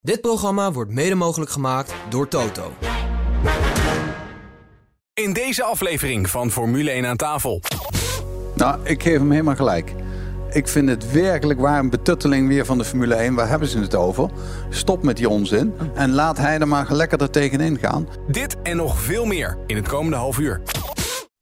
[0.00, 2.72] Dit programma wordt mede mogelijk gemaakt door Toto.
[5.14, 7.62] In deze aflevering van Formule 1 aan tafel.
[8.54, 9.94] Nou, ik geef hem helemaal gelijk.
[10.50, 13.34] Ik vind het werkelijk waar een betutteling weer van de Formule 1.
[13.34, 14.30] Waar hebben ze het over?
[14.70, 18.08] Stop met die onzin en laat hij er maar lekker er tegenin gaan.
[18.28, 20.62] Dit en nog veel meer in het komende half uur.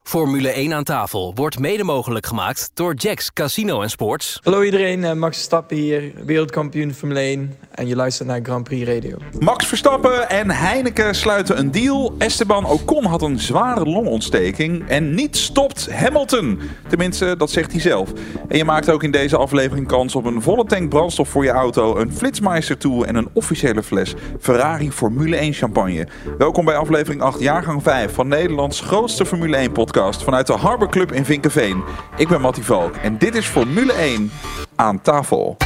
[0.07, 4.41] Formule 1 aan tafel wordt mede mogelijk gemaakt door Jacks Casino en Sports.
[4.43, 8.88] Hallo iedereen, eh, Max Verstappen hier, wereldkampioen Formule 1 en je luistert naar Grand Prix
[8.88, 9.16] Radio.
[9.38, 12.15] Max Verstappen en Heineken sluiten een deal.
[12.19, 16.60] Esteban Ocon had een zware longontsteking en niet stopt Hamilton.
[16.88, 18.12] Tenminste, dat zegt hij zelf.
[18.48, 21.51] En je maakt ook in deze aflevering kans op een volle tank brandstof voor je
[21.51, 26.09] auto, een Flitsmeister tool en een officiële fles Ferrari Formule 1 champagne.
[26.38, 30.88] Welkom bij aflevering 8, jaargang 5 van Nederlands grootste Formule 1 podcast vanuit de Harbor
[30.88, 31.82] Club in Vinkenveen.
[32.16, 34.30] Ik ben Mattie Valk en dit is Formule 1
[34.74, 35.56] aan tafel.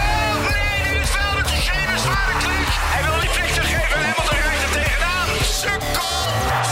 [2.73, 5.27] Hij wil die flik geven en Hamilton rijdt er tegenaan.
[5.43, 6.11] Sukkel!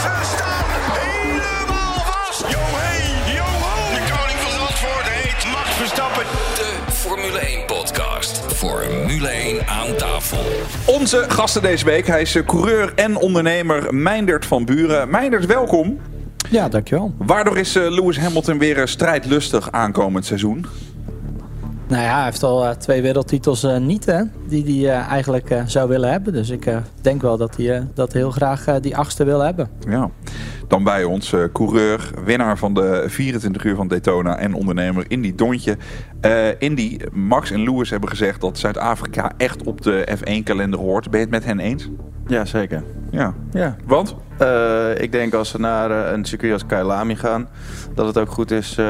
[0.01, 0.65] Ze staan
[0.99, 2.41] helemaal vast.
[2.51, 3.93] Yo hey, yo ho!
[3.93, 6.23] De koning van Zandvoort heet Max Verstappen.
[6.55, 8.41] De Formule 1 podcast.
[8.53, 10.45] Formule 1 aan tafel.
[10.85, 15.09] Onze gasten deze week, hij is eh, coureur en ondernemer Meindert van Buren.
[15.09, 15.99] Meindert, welkom.
[16.49, 17.13] Ja, dankjewel.
[17.17, 20.65] Waardoor is eh, Lewis Hamilton weer eh, strijdlustig aankomend seizoen?
[21.87, 25.49] Nou ja, hij heeft al eh, twee wereldtitels eh, niet, hè, die hij eh, eigenlijk
[25.49, 26.33] eh, zou willen hebben.
[26.33, 29.69] Dus ik eh, denk wel dat hij eh, dat heel graag die achtste wil hebben.
[29.87, 30.09] Ja.
[30.67, 35.35] Dan bij ons eh, coureur, winnaar van de 24 uur van Daytona en ondernemer Indy
[35.35, 35.77] Dontje.
[36.21, 41.09] Eh, Indy, Max en Lewis hebben gezegd dat Zuid-Afrika echt op de F1-kalender hoort.
[41.09, 41.89] Ben je het met hen eens?
[42.27, 42.83] Ja, zeker.
[43.11, 43.33] Ja.
[43.51, 43.75] Ja.
[43.85, 44.15] Want?
[44.39, 47.47] Eh, ik denk als we naar eh, een circuit als Kailami gaan,
[47.95, 48.85] dat het ook goed is eh,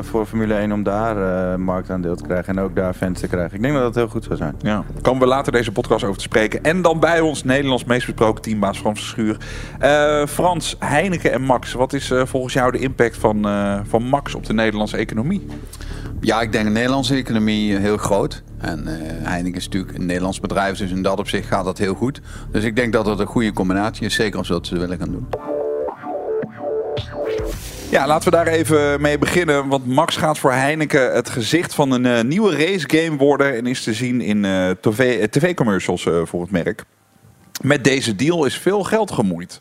[0.00, 3.56] voor Formule 1 om daar marktaandeel te krijgen en ook daar fans te krijgen.
[3.56, 4.54] Ik denk dat dat heel goed zou zijn.
[4.58, 4.84] Ja.
[5.02, 6.62] Komen we later deze podcast over te spreken.
[6.62, 9.36] En dan bij ons Nederlands meest besproken teambaas Frans Verschuur.
[9.78, 11.72] Eh, Frans, Heineken en Max.
[11.72, 13.46] Wat is volgens jou de impact van,
[13.88, 15.46] van Max op de Nederlandse economie?
[16.20, 18.42] Ja, ik denk de Nederlandse economie eh, heel groot.
[18.58, 21.94] En eh, Heineken is natuurlijk een Nederlands bedrijf, dus in dat opzicht gaat dat heel
[21.94, 22.20] goed.
[22.50, 25.10] Dus ik denk dat het een goede combinatie is, zeker als dat ze willen gaan
[25.10, 25.26] doen.
[27.90, 29.68] Ja, laten we daar even mee beginnen.
[29.68, 33.56] Want Max gaat voor Heineken het gezicht van een eh, nieuwe racegame worden.
[33.56, 34.70] En is te zien in eh,
[35.30, 36.84] tv-commercials voor het merk.
[37.62, 39.60] Met deze deal is veel geld gemoeid.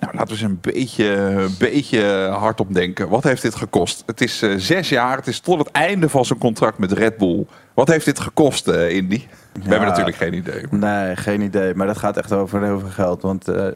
[0.00, 3.08] Nou, laten we eens een beetje, een beetje hardop denken.
[3.08, 4.02] Wat heeft dit gekost?
[4.06, 5.16] Het is eh, zes jaar.
[5.16, 7.46] Het is tot het einde van zijn contract met Red Bull.
[7.74, 9.22] Wat heeft dit gekost, eh, Indy?
[9.52, 10.64] We hebben natuurlijk geen idee.
[10.70, 11.74] Nee, geen idee.
[11.74, 13.22] Maar dat gaat echt over heel veel geld.
[13.22, 13.66] Want eh,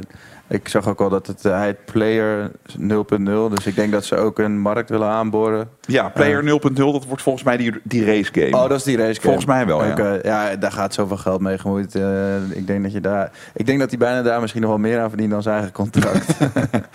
[0.51, 3.49] ik zag ook al dat het, eh, hij heet Player 0.0.
[3.49, 5.69] Dus ik denk dat ze ook een markt willen aanboren.
[5.81, 8.63] Ja, Player 0.0, dat wordt volgens mij die, die race game.
[8.63, 9.21] Oh, dat is die race.
[9.21, 9.91] Volgens mij wel, ja.
[9.91, 11.95] Oké, ja, daar gaat zoveel geld mee gemoeid.
[11.95, 13.31] Eh, ik denk dat je daar.
[13.55, 15.73] Ik denk dat hij bijna daar misschien nog wel meer aan verdient dan zijn eigen
[15.73, 16.37] contract.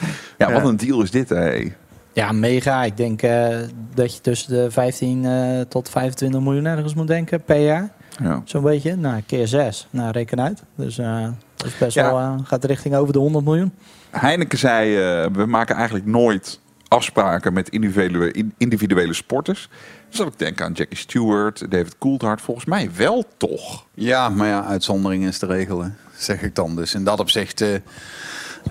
[0.37, 1.71] Ja, wat een deal is dit, hè?
[2.15, 2.83] Ja, mega.
[2.83, 3.57] Ik denk eh,
[3.93, 7.89] dat je tussen de 15 eh, tot 25 miljoen ergens moet denken per jaar.
[8.23, 8.41] Ja.
[8.45, 8.95] Zo'n beetje.
[8.95, 9.87] Nou, keer 6.
[9.89, 10.61] Nou, reken uit.
[10.75, 12.03] Dus eh, dat is best Ja.
[12.11, 13.71] wel, eh, gaat richting over de 100 miljoen.
[14.09, 19.69] Heineken zei, eh, we maken eigenlijk nooit afspraken met individuele, in- individuele sporters.
[20.09, 22.41] Dus dat ik denk aan Jackie Stewart, David Coulthard.
[22.41, 23.85] Volgens mij wel toch.
[23.93, 26.75] Ja, maar ja, uitzondering is de regel, hè, zeg ik dan.
[26.75, 27.69] Dus in dat opzicht, eh,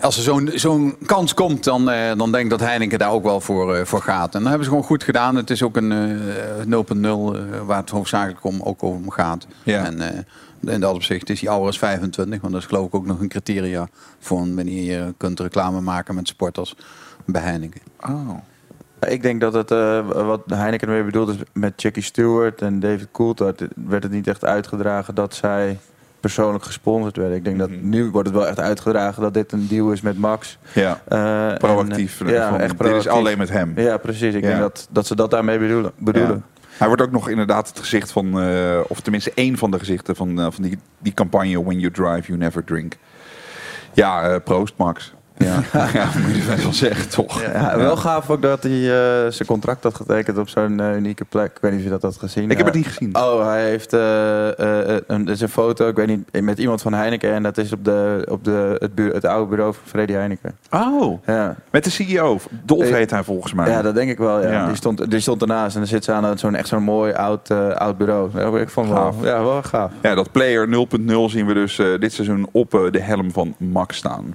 [0.00, 3.22] als er zo'n zo'n kans komt, dan, eh, dan denk ik dat Heineken daar ook
[3.22, 4.34] wel voor, eh, voor gaat.
[4.34, 5.36] En dan hebben ze gewoon goed gedaan.
[5.36, 9.46] Het is ook een eh, 0.0 eh, waar het hoofdzakelijk om, ook om gaat.
[9.62, 9.84] Ja.
[9.84, 12.94] En eh, in dat opzicht is die ouder als 25, want dat is geloof ik
[12.94, 13.88] ook nog een criteria
[14.18, 16.74] voor wanneer je kunt reclame maken met sporters
[17.24, 17.80] bij Heineken.
[18.00, 18.30] Oh.
[19.08, 23.08] Ik denk dat het, eh, wat Heineken ermee bedoelt is met Jackie Stewart en David
[23.12, 25.78] Coulthard werd het niet echt uitgedragen dat zij
[26.24, 27.36] persoonlijk gesponsord werden.
[27.36, 27.88] Ik denk dat Mhm.
[27.88, 30.58] nu wordt het wel echt uitgedragen dat dit een deal is met Max.
[30.72, 32.20] Ja, Eh, en, proactief.
[32.20, 33.72] eh, ja, echt Dit is alleen met hem.
[33.76, 34.34] Ja, precies.
[34.34, 34.48] Ik Ja.
[34.48, 35.92] denk dat, dat ze dat daarmee bedoelen.
[35.98, 36.44] bedoelen.
[36.78, 40.16] Hij wordt ook nog inderdaad het gezicht van, eh, of tenminste één van de gezichten
[40.16, 42.94] van, van die, die campagne When You Drive, You Never Drink.
[43.92, 45.14] Ja, proost Max.
[45.38, 47.42] Ja, ja moet je best wel zeggen, toch?
[47.42, 51.24] Ja, wel gaaf ook dat hij eh, zijn contract had getekend op zo'n eh, unieke
[51.24, 51.50] plek.
[51.50, 52.50] Ik weet niet of je dat had gezien.
[52.50, 53.16] Ik heb het Eh, niet gezien.
[53.16, 57.32] Oh, hij heeft een, er is een foto, ik weet niet, met iemand van Heineken.
[57.32, 60.56] En dat is op, de, op de, het, het oude bureau van Freddy Heineken.
[60.70, 61.54] Oh, Ja.
[61.70, 62.38] met de CEO.
[62.64, 63.68] Dolf heet hij volgens mij.
[63.70, 64.42] ja, dat denk ik wel.
[64.42, 64.50] Ja.
[64.52, 64.66] Ja.
[64.66, 67.50] Die, stond, die stond ernaast en dan zit ze aan zo'n echt zo'n mooi oud,
[67.74, 68.30] oud bureau.
[68.34, 69.22] Ja, ik vond het wel, Gaaf.
[69.24, 69.90] ja, wel gaaf.
[70.02, 74.34] Ja, dat player 0.0 zien we dus dit seizoen op de helm van Max staan.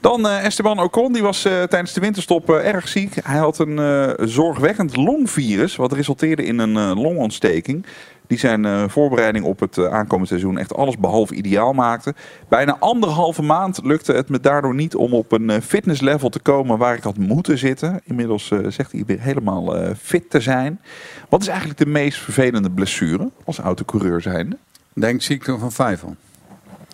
[0.00, 3.14] Dan Esteban Ocon, die was eh, tijdens de winterstop eh, erg ziek.
[3.22, 7.86] Hij had een eh, zorgwekkend longvirus, wat resulteerde in een eh, longontsteking.
[8.28, 12.14] Die zijn eh, voorbereiding op het eh, aankomend seizoen echt alles behalve ideaal maakte.
[12.48, 16.78] Bijna anderhalve maand lukte het me daardoor niet om op een eh, fitnesslevel te komen
[16.78, 18.00] waar ik had moeten zitten.
[18.04, 20.80] Inmiddels eh, zegt hij weer helemaal eh, fit te zijn.
[21.28, 24.56] Wat is eigenlijk de meest vervelende blessure als autocoureur zijnde?
[24.92, 26.16] Denk ziekte van vijfel.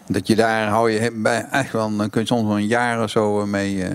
[0.06, 3.02] Dat je daar hou je bij echt wel, dan kun je soms wel een jaar
[3.02, 3.94] of zo eh, mee, eh,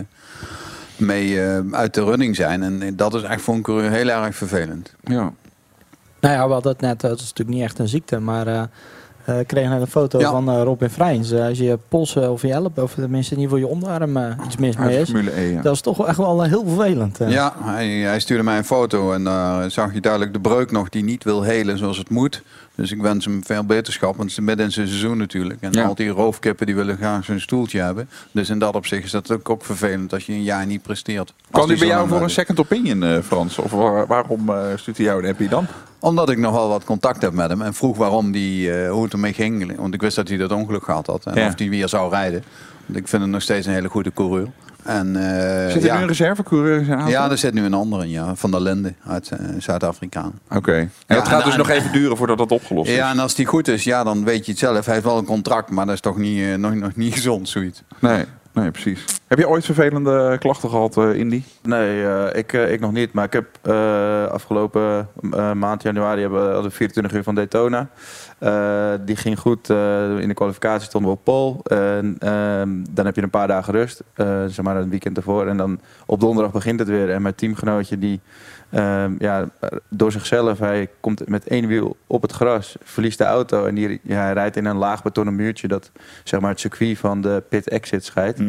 [0.98, 2.64] mee eh, uit de running zijn.
[2.64, 4.94] En dat is echt voor een coureur heel erg vervelend.
[5.04, 5.34] Ja.
[6.20, 8.64] Nou ja, we hadden het net, het is natuurlijk niet echt een ziekte, maar eh
[9.30, 10.32] eh, ik kreeg net een foto Ja.
[10.32, 11.32] van Robin Freins.
[11.32, 14.58] Eh, als je polsen of je elleboog, of tenminste in ieder geval je onderarm iets
[14.58, 15.62] mis Uit mee is, E, ja.
[15.62, 17.20] dat is toch echt wel heel vervelend.
[17.28, 20.90] Ja, hij, hij stuurde mij een foto en daar zag je duidelijk de breuk nog
[20.90, 22.44] die niet wil helen zoals het moet.
[22.80, 25.62] Dus ik wens hem veel beterschap, want het is midden in zijn seizoen natuurlijk.
[25.62, 25.84] En Ja.
[25.86, 28.10] al die roofkippen die willen graag zo'n stoeltje hebben.
[28.32, 31.34] Dus in dat opzicht is dat ook, ook vervelend als je een jaar niet presteert.
[31.52, 32.32] Kan hij bij jou voor een doet.
[32.32, 33.58] second opinion, eh, Frans?
[33.58, 35.66] Of waar- waarom eh, stuurt hij jou een appie dan?
[36.00, 39.04] Omdat ik nog wel wat contact heb met hem en vroeg waarom die, eh, hoe
[39.04, 39.76] het ermee ging.
[39.78, 41.48] Want ik wist dat hij dat ongeluk gehad had en Ja.
[41.48, 42.44] of hij weer zou rijden.
[42.86, 44.48] Want ik vind hem nog steeds een hele goede coureur.
[44.84, 45.96] En, eh, Zit er ja.
[45.96, 47.12] nu een reservecoureur in zijn auto?
[47.14, 50.40] Ja, er zit nu een andere in, ja, van der Lende uit eh, Zuid-Afrikaan.
[50.50, 50.74] Oké.
[50.74, 52.96] En Ja, dat gaat en- dus en- nog even duren voordat dat opgelost is?
[52.96, 54.86] Ja, en als die goed is, ja, dan weet je het zelf.
[54.86, 57.50] Hij heeft wel een contract, maar dat is toch niet, eh, nog, nog niet gezond,
[57.50, 57.84] zoiets.
[58.00, 58.26] Nee,
[58.60, 59.06] nee, precies.
[59.28, 61.44] Heb je ooit vervelende klachten gehad, eh Indy?
[61.62, 63.14] Nee, eh, ik, eh, ik nog niet.
[63.14, 63.68] Maar ik heb
[64.32, 65.08] afgelopen
[65.54, 67.90] maand januari hebben hadden we 24 uur van Daytona.
[69.06, 69.70] Die ging goed.
[70.20, 71.56] in de kwalificatie stonden we op pole.
[71.64, 74.04] En, ehm, dan heb je een paar dagen rust.
[74.48, 75.48] zeg maar een weekend ervoor.
[75.48, 77.10] En dan op donderdag begint het weer.
[77.10, 78.22] En mijn teamgenootje die
[78.70, 79.50] ehm, ja,
[79.90, 83.66] door zichzelf, hij komt met één wiel op het gras, verliest de auto.
[83.66, 85.92] En die, ja, hij rijdt in een laag betonnen muurtje dat
[86.24, 88.40] zeg maar, het circuit van de pit exit scheidt.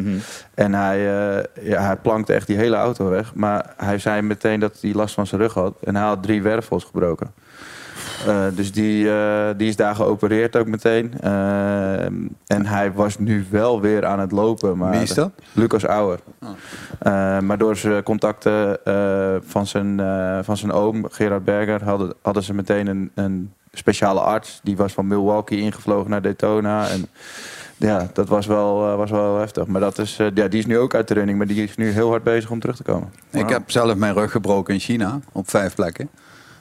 [0.55, 3.35] En hij, eh, ja, hij plankte echt die hele auto weg.
[3.35, 5.75] Maar hij zei meteen dat hij last van zijn rug had.
[5.85, 7.33] En hij had drie wervels gebroken.
[8.27, 11.15] Eh, dus die, eh, die is daar geopereerd ook meteen.
[11.21, 12.05] Eh,
[12.47, 14.79] en hij was nu wel weer aan het lopen.
[14.79, 15.31] Maar Wie is dat?
[15.53, 16.19] Lucas Auer.
[16.43, 16.49] Oh.
[16.99, 22.15] Eh, maar door zijn contacten eh, van, zijn, eh, van zijn oom, Gerard Berger, hadden,
[22.23, 24.61] hadden ze meteen een, een speciale arts.
[24.63, 26.89] Die was van Milwaukee ingevlogen naar Daytona.
[26.89, 27.07] En
[27.77, 29.67] ja, dat was wel, eh, was wel heftig.
[29.67, 31.39] Maar dat is, eh, ja, die is nu ook uit de running.
[31.39, 33.13] Maar die is nu heel hard bezig om terug te komen.
[33.31, 36.11] Ik heb zelf mijn rug gebroken in China, op vijf plekken.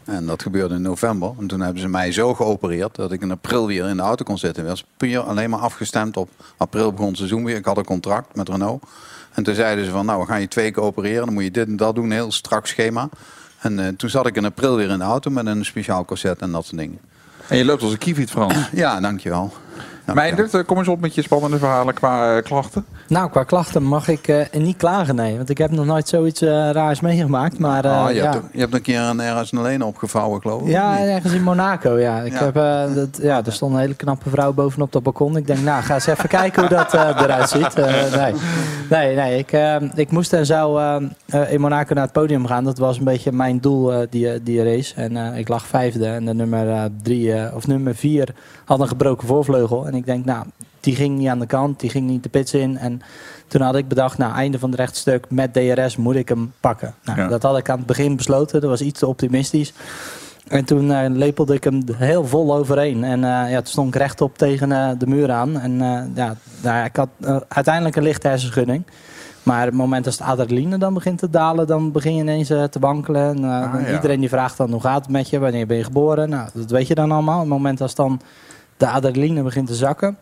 [0.10, 1.32] En dat gebeurde in november.
[1.40, 4.24] En toen hebben ze mij zo geopereerd dat ik in april weer in de auto
[4.24, 4.64] kon zitten.
[4.64, 7.56] Dat was puur alleen maar afgestemd op april begon het seizoen weer.
[7.56, 8.84] Ik had een contract met Renault.
[9.34, 11.26] En toen zeiden ze van, nou, we gaan je twee keer opereren.
[11.26, 13.10] Dan moet je dit en dat doen, een heel strak schema.
[13.60, 16.40] En eh, toen zat ik in april weer in de auto met een speciaal corset
[16.40, 17.00] en dat soort dingen.
[17.48, 18.70] En je loopt als een kieviet, Frans.
[18.72, 19.54] Ja, dankjewel.
[20.14, 20.36] Dankjewel.
[20.38, 22.86] Meindert, eh, kom eens op met je spannende verhalen qua eh, klachten.
[23.08, 25.38] Nou, qua klachten mag ik eh, niet klagen, nee.
[25.38, 26.42] Want ik heb nog nooit zoiets
[26.72, 27.60] raars meegemaakt.
[27.60, 28.32] Maar eh, Ah, je, ja.
[28.32, 30.68] hebt, je hebt een keer een ergens een alleen opgevouwen, geloof ik.
[30.68, 32.20] Ja, ergens in Monaco, ja.
[32.22, 32.44] Ik Ja.
[32.44, 33.42] Heb, eh, dat, ja.
[33.46, 35.38] Er stond een hele knappe vrouw bovenop dat balkon.
[35.38, 37.74] Ik denk, nou, ga eens even kijken hoe dat eh, eruit ziet.
[37.74, 38.34] Eh, nee,
[38.90, 39.52] nee, nee ik,
[39.96, 40.82] ik moest en zou
[41.50, 42.64] in Monaco naar het podium gaan.
[42.64, 44.96] Dat was een beetje mijn doel, die, die race.
[44.96, 48.28] En eh, ik lag vijfde en de nummer, eh, drie, eh, of nummer vier
[48.69, 49.88] had een gebroken voorvleugel.
[49.88, 50.45] En ik denk, nou,
[50.80, 52.77] die ging niet aan de kant, die ging niet de pits in.
[52.77, 53.01] En
[53.48, 56.94] toen had ik bedacht, nou, einde van het rechtstuk met DRS moet ik hem pakken.
[57.04, 57.27] Nou, Ja.
[57.27, 58.62] Dat had ik aan het begin besloten.
[58.62, 59.74] Dat was iets te optimistisch.
[60.48, 63.04] En toen eh, lepelde ik hem heel vol overheen.
[63.04, 65.60] En eh, ja, toen stond ik rechtop tegen eh, de muur aan.
[65.60, 65.77] En
[66.16, 67.10] ja, nou, ik had
[67.48, 68.83] uiteindelijk een lichte hersenschudding.
[69.44, 72.80] Maar het moment als de adrenaline dan begint te dalen, dan begin je ineens te
[72.80, 73.21] wankelen.
[73.21, 73.94] En, Ah, ja.
[73.94, 76.30] Iedereen die vraagt dan hoe gaat het met je, wanneer ben je geboren?
[76.30, 77.40] Nou, dat weet je dan allemaal.
[77.40, 78.21] Het moment als dan
[78.80, 80.18] de adrenaline begint te zakken,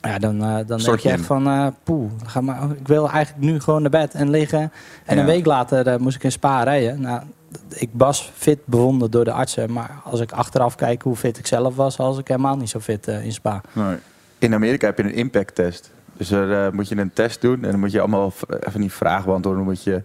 [0.00, 3.44] ja, dan, eh, dan denk je echt van, eh poeh, ga maar, ik wil eigenlijk
[3.46, 4.72] nu gewoon naar bed en liggen.
[5.04, 5.20] En Ja.
[5.20, 7.00] een week later eh, moest ik in Spa rijden.
[7.00, 7.22] Nou,
[7.68, 11.46] ik was fit bevonden door de artsen, maar als ik achteraf kijk hoe fit ik
[11.46, 13.60] zelf was, was ik helemaal niet zo fit eh, in Spa.
[13.72, 13.96] Nee.
[14.38, 15.90] In Amerika heb je een impact test.
[16.12, 18.92] Dus er eh, moet je een test doen en dan moet je allemaal even die
[18.92, 19.64] vragen beantwoorden.
[19.64, 20.02] Dan moet je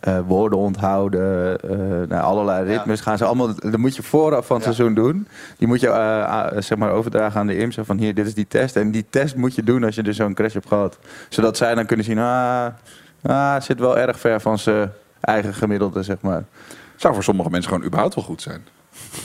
[0.00, 3.54] eh, woorden onthouden, eh nou, allerlei ritmes gaan ze allemaal.
[3.54, 5.28] Dat moet je vooraf van het seizoen doen.
[5.56, 8.46] Die moet je eh, zeg maar overdragen aan de IMSA van hier, dit is die
[8.48, 8.76] test.
[8.76, 10.98] En die test moet je doen als je dus zo'n crash hebt gehad.
[11.28, 12.66] Zodat zij dan kunnen zien, ah,
[13.22, 16.44] ah het zit wel erg ver van zijn eigen gemiddelde, zeg maar.
[16.96, 18.64] Zou voor sommige mensen gewoon überhaupt wel goed zijn.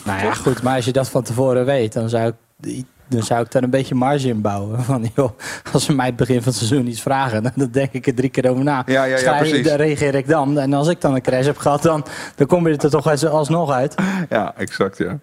[0.05, 3.43] Nou ja, goed, maar als je dat van tevoren weet, dan zou ik, dan zou
[3.43, 4.83] ik daar een beetje marge in bouwen.
[4.83, 5.29] Van, joh,
[5.71, 8.29] als ze mij het begin van het seizoen iets vragen, dan, denk ik er drie
[8.29, 8.83] keer over na.
[8.85, 9.67] Ja, ja, ja, Schrijf- precies.
[9.67, 10.59] Dan reageer ik dan.
[10.59, 13.71] En als ik dan een crash heb gehad, dan, dan kom je er toch alsnog
[13.71, 13.95] uit.
[14.29, 15.19] Ja, exact, ja.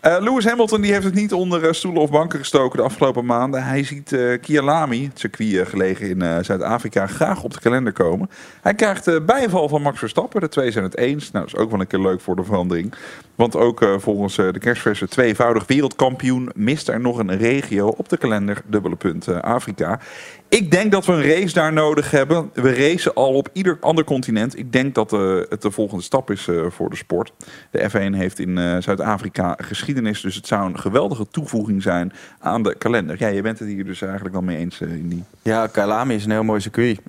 [0.00, 3.24] Eh, Lewis Hamilton die heeft het niet onder eh, stoelen of banken gestoken de afgelopen
[3.24, 3.64] maanden.
[3.64, 8.30] Hij ziet eh Kialami, het circuit gelegen in Zuid-Afrika, graag op de kalender komen.
[8.62, 10.40] Hij krijgt bijval van Max Verstappen.
[10.40, 11.30] De twee zijn het eens.
[11.30, 12.94] Nou, dat is ook wel een keer leuk voor de verandering.
[13.34, 18.08] Want ook eh, volgens eh, de kerstverse tweevoudig wereldkampioen mist er nog een regio op
[18.08, 20.00] de kalender, dubbele punt eh, Afrika.
[20.48, 22.50] Ik denk dat we een race daar nodig hebben.
[22.52, 24.58] We racen al op ieder ander continent.
[24.58, 27.32] Ik denk dat eh, het de volgende stap is eh, voor de sport.
[27.70, 32.62] De F1 heeft in eh, Zuid-Afrika geschiedenis, dus het zou een geweldige toevoeging zijn aan
[32.62, 33.16] de kalender.
[33.18, 35.24] Ja, je bent het hier dus eigenlijk dan mee eens, in die.
[35.42, 37.00] Ja, Kailami is een heel mooi circuit.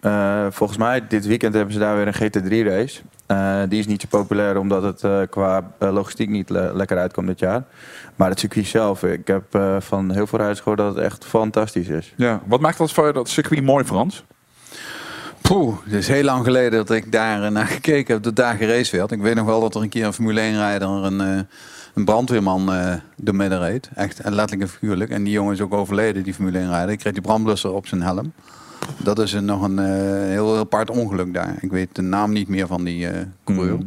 [0.50, 3.01] Volgens mij, dit weekend hebben ze daar weer een GT3-race.
[3.70, 7.63] die is niet zo populair omdat het qua logistiek niet le- lekker uitkomt dit jaar.
[8.15, 9.44] Maar het circuit zelf, ik heb
[9.80, 12.13] van heel veel rijders gehoord dat het echt fantastisch is.
[12.18, 14.24] Ja, wat maakt dat, voor dat circuit mooi, Frans?
[15.41, 18.55] Poeh, het is heel lang geleden dat ik daar eh, naar gekeken heb, dat daar
[18.55, 19.12] geraced werd.
[19.12, 21.39] Ik weet nog wel dat er een keer een Formule 1-rijder een, eh,
[21.94, 23.89] een brandweerman eh door midden reed.
[23.96, 25.10] Echt letterlijk en figuurlijk.
[25.10, 26.89] En die jongen is ook overleden, die Formule 1-rijder.
[26.89, 28.34] Ik kreeg die brandblusser op zijn helm.
[28.98, 31.55] Dat is een, nog een eh, heel apart ongeluk daar.
[31.60, 33.77] Ik weet de naam niet meer van die eh coureur.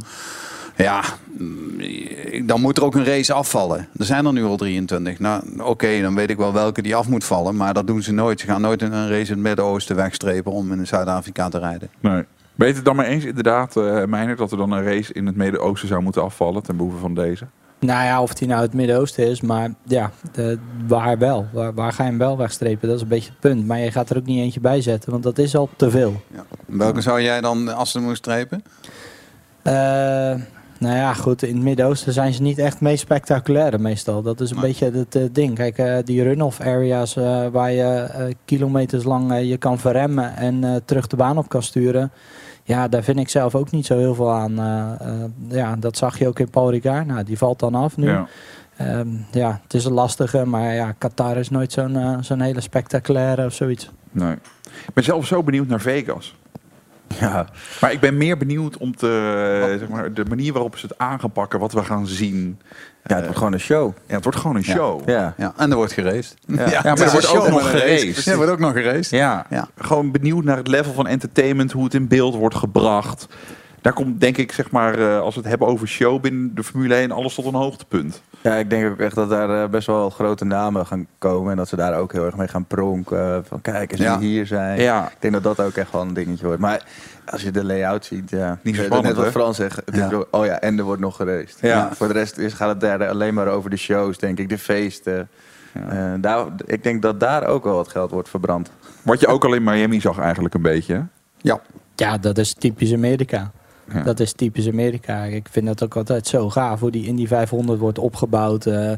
[0.79, 1.03] Ja,
[1.39, 3.89] mm, dan moet er ook een race afvallen.
[3.99, 5.19] Er zijn er nu al 23.
[5.19, 7.57] Nou, oké, dan weet ik wel welke die af moet vallen.
[7.57, 8.41] Maar dat doen ze nooit.
[8.41, 11.89] Ze gaan nooit een een race in het Midden-Oosten wegstrepen om in Zuid-Afrika te rijden.
[12.01, 12.25] Nee.
[12.55, 15.27] Ben je het dan maar eens, inderdaad, eh Meijner, dat er dan een race in
[15.27, 17.47] het Midden-Oosten zou moeten afvallen ten behoeve van deze?
[17.81, 21.47] Nou ja, of die nou het Midden-Oosten is, maar ja, de, waar wel?
[21.53, 22.89] Waar, waar ga je hem wel wegstrepen?
[22.89, 23.67] Dat is een beetje het punt.
[23.67, 26.23] Maar je gaat er ook niet eentje bij zetten, want dat is al te veel.
[26.35, 26.45] Ja.
[26.67, 28.63] Welke zou jij dan als ze moest strepen?
[29.63, 30.35] Eh,
[30.79, 34.23] nou ja, goed, in het Midden-Oosten zijn ze niet echt het meest spectaculaire meestal.
[34.23, 35.55] Dat is een beetje het eh, ding.
[35.55, 38.09] Kijk, eh, die run-off areas eh, waar je
[38.45, 42.13] kilometers lang je kan verremmen en terug de baan op kan sturen.
[42.63, 44.55] Ja, daar vind ik zelf ook niet zo heel veel aan.
[45.49, 47.07] Ja, dat zag je ook in Paul Ricard.
[47.07, 48.09] Nou, die valt dan af nu.
[48.09, 48.27] Ja.
[48.77, 53.47] Ehm, ja, het is een lastige, maar ja, Qatar is nooit zo'n zo'n hele spectaculaire
[53.47, 53.91] of zoiets.
[54.11, 54.33] Nee.
[54.87, 56.35] Ik ben zelf zo benieuwd naar Vegas.
[57.21, 57.47] Ja,
[57.81, 61.21] Maar ik ben meer benieuwd om te, zeg maar, de manier waarop ze het aan
[61.21, 62.59] gaan pakken, wat we gaan zien.
[63.05, 63.93] ja het wordt gewoon een show.
[64.07, 64.73] Ja, het wordt gewoon een Ja.
[64.75, 65.09] show.
[65.09, 65.35] Ja.
[65.37, 66.35] Ja, en er wordt geraced.
[66.47, 68.25] Ja, maar er wordt ook nog geraced.
[68.25, 69.11] Ja, er wordt ook nog geraced.
[69.11, 69.47] Ja.
[69.51, 69.69] Ja.
[69.79, 73.27] gewoon benieuwd naar het level van entertainment, hoe het in beeld wordt gebracht.
[73.81, 76.65] Daar komt denk ik, zeg maar, eh, als we het hebben over show binnen de
[76.65, 78.23] Formule 1, alles tot een hoogtepunt.
[78.43, 81.51] Ja, ik denk ook echt dat daar eh, best wel grote namen gaan komen.
[81.51, 83.45] En dat ze daar ook heel erg mee gaan pronken.
[83.45, 84.19] Van kijk eens Ja.
[84.19, 84.81] wie hier zijn.
[84.81, 85.07] Ja.
[85.11, 86.61] Ik denk dat dat ook echt wel een dingetje wordt.
[86.61, 86.83] Maar
[87.27, 88.59] als je de layout ziet, ja.
[88.63, 89.31] Niet zo spannend, Net wat hè?
[89.31, 89.81] Frans zegt.
[89.93, 91.25] is Oh ja, en er wordt nog.
[91.61, 91.89] Ja.
[91.95, 94.49] Voor de rest is, gaat het daar alleen maar over de shows, denk ik.
[94.49, 95.29] De feesten.
[95.73, 98.71] Eh, daar, ik denk dat daar ook wel wat geld wordt verbrand.
[99.03, 101.07] Wat je ook al in Miami zag eigenlijk een beetje.
[101.37, 101.61] Ja.
[101.95, 103.51] Ja, dat is typisch Amerika.
[103.93, 104.03] Ja.
[104.03, 105.25] Dat is typisch Amerika.
[105.25, 108.67] Ik vind dat ook altijd zo gaaf hoe die Indy 500 wordt opgebouwd.
[108.67, 108.93] eh,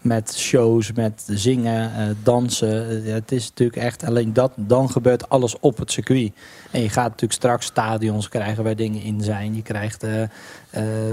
[0.00, 3.04] met shows, met zingen, eh, dansen.
[3.04, 4.52] Eh, het is natuurlijk echt alleen dat.
[4.56, 6.32] Dan gebeurt alles op het circuit.
[6.70, 9.54] En je gaat natuurlijk straks stadions krijgen waar dingen in zijn.
[9.54, 10.04] Je krijgt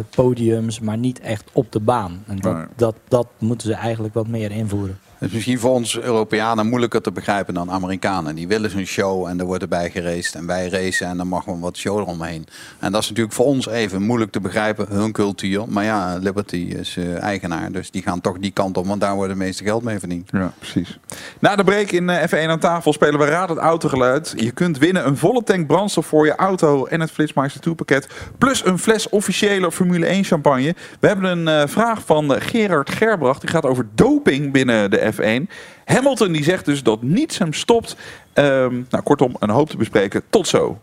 [0.10, 2.24] podiums, maar niet echt op de baan.
[2.28, 2.66] En dat, Nee.
[2.76, 5.00] dat, dat moeten ze eigenlijk wat meer invoeren.
[5.22, 8.36] Het is misschien voor ons Europeanen moeilijker te begrijpen dan Amerikanen.
[8.36, 10.36] Die willen zo'n show en er wordt erbij geraced.
[10.36, 12.46] En wij racen en dan mag gewoon wat show eromheen.
[12.80, 15.64] En dat is natuurlijk voor ons even moeilijk te begrijpen, hun cultuur.
[15.68, 18.88] Maar ja, Liberty is eh, eigenaar, dus die gaan toch die kant op.
[18.88, 20.30] Want daar wordt het meeste geld mee verdiend.
[20.32, 21.00] Ja, precies.
[21.40, 24.34] Na de break in eh, F1 aan tafel spelen we Raad het Autogeluid.
[24.36, 28.08] Je kunt winnen een volle tank brandstof voor je auto en het Flitsmeister 2 pakket.
[28.38, 30.76] Plus een fles officiële Formule 1 champagne.
[31.00, 33.42] We hebben een eh, vraag van Gerard Gerbracht.
[33.42, 35.52] Die gaat over doping binnen de F1.
[35.86, 37.96] Hamilton die zegt dus dat niets hem stopt.
[38.34, 40.22] Ehm, nou, kortom, een hoop te bespreken.
[40.30, 40.82] Tot zo.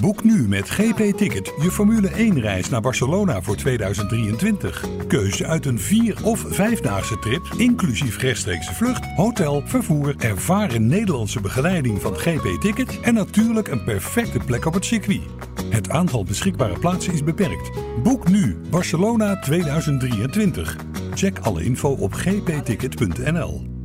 [0.00, 4.84] Boek nu met GP Ticket je Formule 1 reis naar Barcelona voor 2023.
[5.08, 12.02] Keuze uit een 4 of 5-daagse trip, inclusief rechtstreekse vlucht, hotel, vervoer, ervaren Nederlandse begeleiding
[12.02, 15.22] van GP Ticket en natuurlijk een perfecte plek op het circuit.
[15.70, 17.70] Het aantal beschikbare plaatsen is beperkt.
[18.02, 20.76] Boek nu Barcelona 2023.
[21.14, 23.75] Check alle info op gpticket.nl.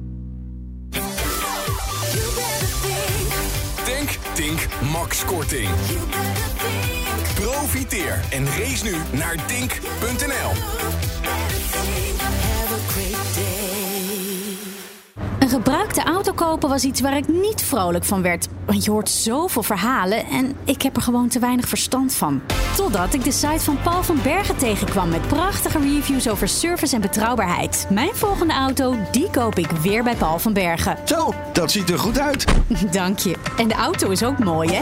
[4.33, 5.69] Tink, Max Korting.
[7.33, 10.51] Profiteer en race nu naar tink.nl.
[15.51, 18.47] Gebruikte auto kopen was iets waar ik niet vrolijk van werd.
[18.65, 22.41] Want je hoort zoveel verhalen en ik heb er gewoon te weinig verstand van.
[22.75, 27.01] Totdat ik de site van Paul van Bergen tegenkwam met prachtige reviews over service en
[27.01, 27.87] betrouwbaarheid.
[27.89, 30.97] Mijn volgende auto, die koop ik weer bij Paul van Bergen.
[31.05, 32.45] Zo, dat ziet er goed uit.
[32.91, 33.35] Dank je.
[33.57, 34.81] En de auto is ook mooi, hè?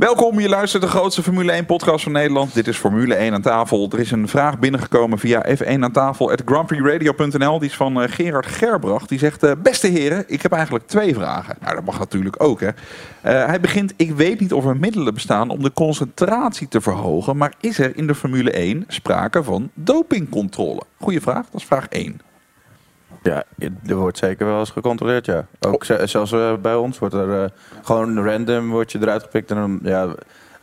[0.00, 2.54] Welkom, je luistert de grootste Formule 1 podcast van Nederland.
[2.54, 3.88] Dit is Formule 1 aan tafel.
[3.92, 7.58] Er is een vraag binnengekomen via F1 aan tafel at grandprixradio.nl.
[7.58, 9.08] Die is van eh, Gerard Gerbracht.
[9.08, 11.56] Die zegt, eh, beste heren, ik heb eigenlijk twee vragen.
[11.60, 12.66] Nou, dat mag natuurlijk ook, hè.
[12.66, 17.36] Eh, hij begint, ik weet niet of er middelen bestaan om de concentratie te verhogen,
[17.36, 20.82] maar is er in de Formule 1 sprake van dopingcontrole?
[21.00, 22.20] Goeie vraag, dat is vraag 1.
[23.22, 23.44] Ja,
[23.86, 25.46] er wordt zeker wel eens gecontroleerd, ja.
[25.60, 27.50] Ook ze- zelfs eh, bij ons wordt er eh,
[27.82, 29.50] gewoon random wordt je eruit gepikt.
[29.50, 30.08] En ja,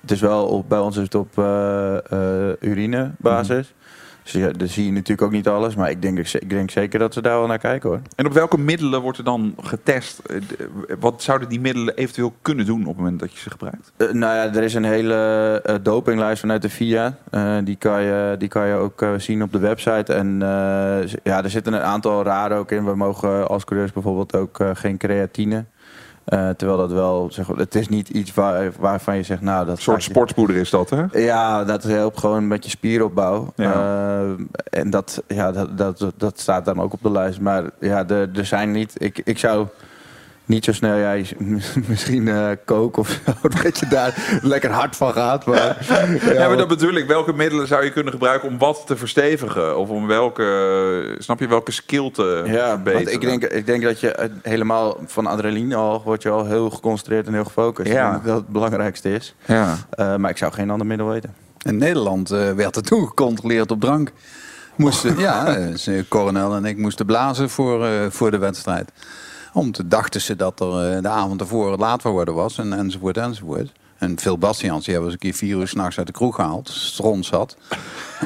[0.01, 2.11] het is wel op, bij ons is het op eh,
[2.49, 3.73] eh, urinebasis.
[4.31, 5.75] Dus ja, dan zie je natuurlijk ook niet alles.
[5.75, 8.01] Maar ik denk, ik denk zeker dat ze daar wel naar kijken hoor.
[8.15, 10.19] En op welke middelen wordt er dan getest?
[10.19, 10.55] Eh, d-
[10.99, 13.91] Wat zouden die middelen eventueel kunnen doen op het moment dat je ze gebruikt?
[13.97, 15.15] Eh, nou ja, er is een hele
[15.65, 17.17] eh, dopinglijst vanuit de FIA.
[17.31, 20.13] Eh, die, kan je, die kan je ook eh, zien op de website.
[20.13, 22.85] En eh, ja, er zitten een aantal raden ook in.
[22.85, 25.65] We mogen als coureurs bijvoorbeeld ook eh, geen creatine.
[26.27, 29.75] Eh, terwijl dat wel, zeg, het is niet iets waar, waarvan je zegt, nou dat
[29.75, 31.03] Een soort je- sportspoeder is dat, hè?
[31.11, 33.53] Ja, dat helpt gewoon met je spieropbouw.
[33.55, 33.73] Ja.
[33.73, 37.39] Eh, en dat, ja, dat, dat, dat staat dan ook op de lijst.
[37.39, 38.93] Maar ja, er, er zijn niet.
[38.97, 39.67] Ik, ik zou
[40.47, 41.35] niet zo snel, ja, je-
[41.87, 45.45] misschien eh koken of zo, dat je daar lekker hard van gaat.
[45.45, 45.85] Maar,
[46.33, 47.07] Ja, maar dat bedoel ik.
[47.07, 49.77] Welke middelen zou je kunnen gebruiken om wat te verstevigen?
[49.77, 52.93] Of om welke, snap je, welke skill te ja, verbeteren?
[52.93, 56.45] want ik denk, ik denk dat je eh, helemaal van adrenaline al word je al
[56.45, 57.91] heel geconcentreerd en heel gefocust.
[57.91, 58.11] Ja.
[58.11, 59.35] Dat dat het belangrijkste is.
[59.45, 59.75] Ja.
[59.89, 61.33] Eh, maar ik zou geen ander middel weten.
[61.61, 64.11] In Nederland eh, werd er toen gecontroleerd op drank.
[64.75, 68.91] Moesten, ja, eh, Coronel en ik moesten blazen voor, eh, voor de wedstrijd.
[69.57, 73.17] Om te dachten ze dat er eh, de avond ervoor laat worden was en, enzovoort
[73.17, 73.71] enzovoort.
[73.97, 76.35] En Phil Bastians, die hebben we eens een keer vier uur s'nachts uit de kroeg
[76.35, 76.69] gehaald.
[76.69, 77.57] Strons had.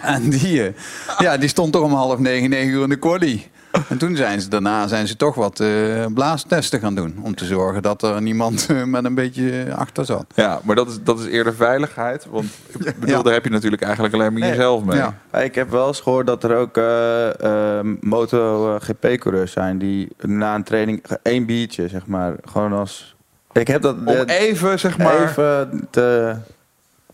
[0.01, 0.73] En die, eh,
[1.17, 3.49] ja, die stond toch om half negen, negen uur in de quali.
[3.89, 7.19] En toen zijn ze daarna zijn ze toch wat eh, blaastesten gaan doen.
[7.21, 10.25] Om te zorgen dat er niemand eh, met een beetje achter zat.
[10.35, 12.25] Ja, maar dat is, dat is eerder veiligheid.
[12.29, 12.45] Want
[12.85, 13.21] ik bedoel, Ja.
[13.21, 14.49] daar heb je natuurlijk eigenlijk alleen maar Nee.
[14.49, 14.97] jezelf mee.
[14.97, 15.39] Ja.
[15.41, 20.63] Ik heb wel eens gehoord dat er ook eh, eh, MotoGP-coureurs zijn die na een
[20.63, 23.15] training één biertje, zeg maar, gewoon als.
[23.53, 25.23] Ik heb dat Om eh, even, zeg maar...
[25.23, 26.35] even te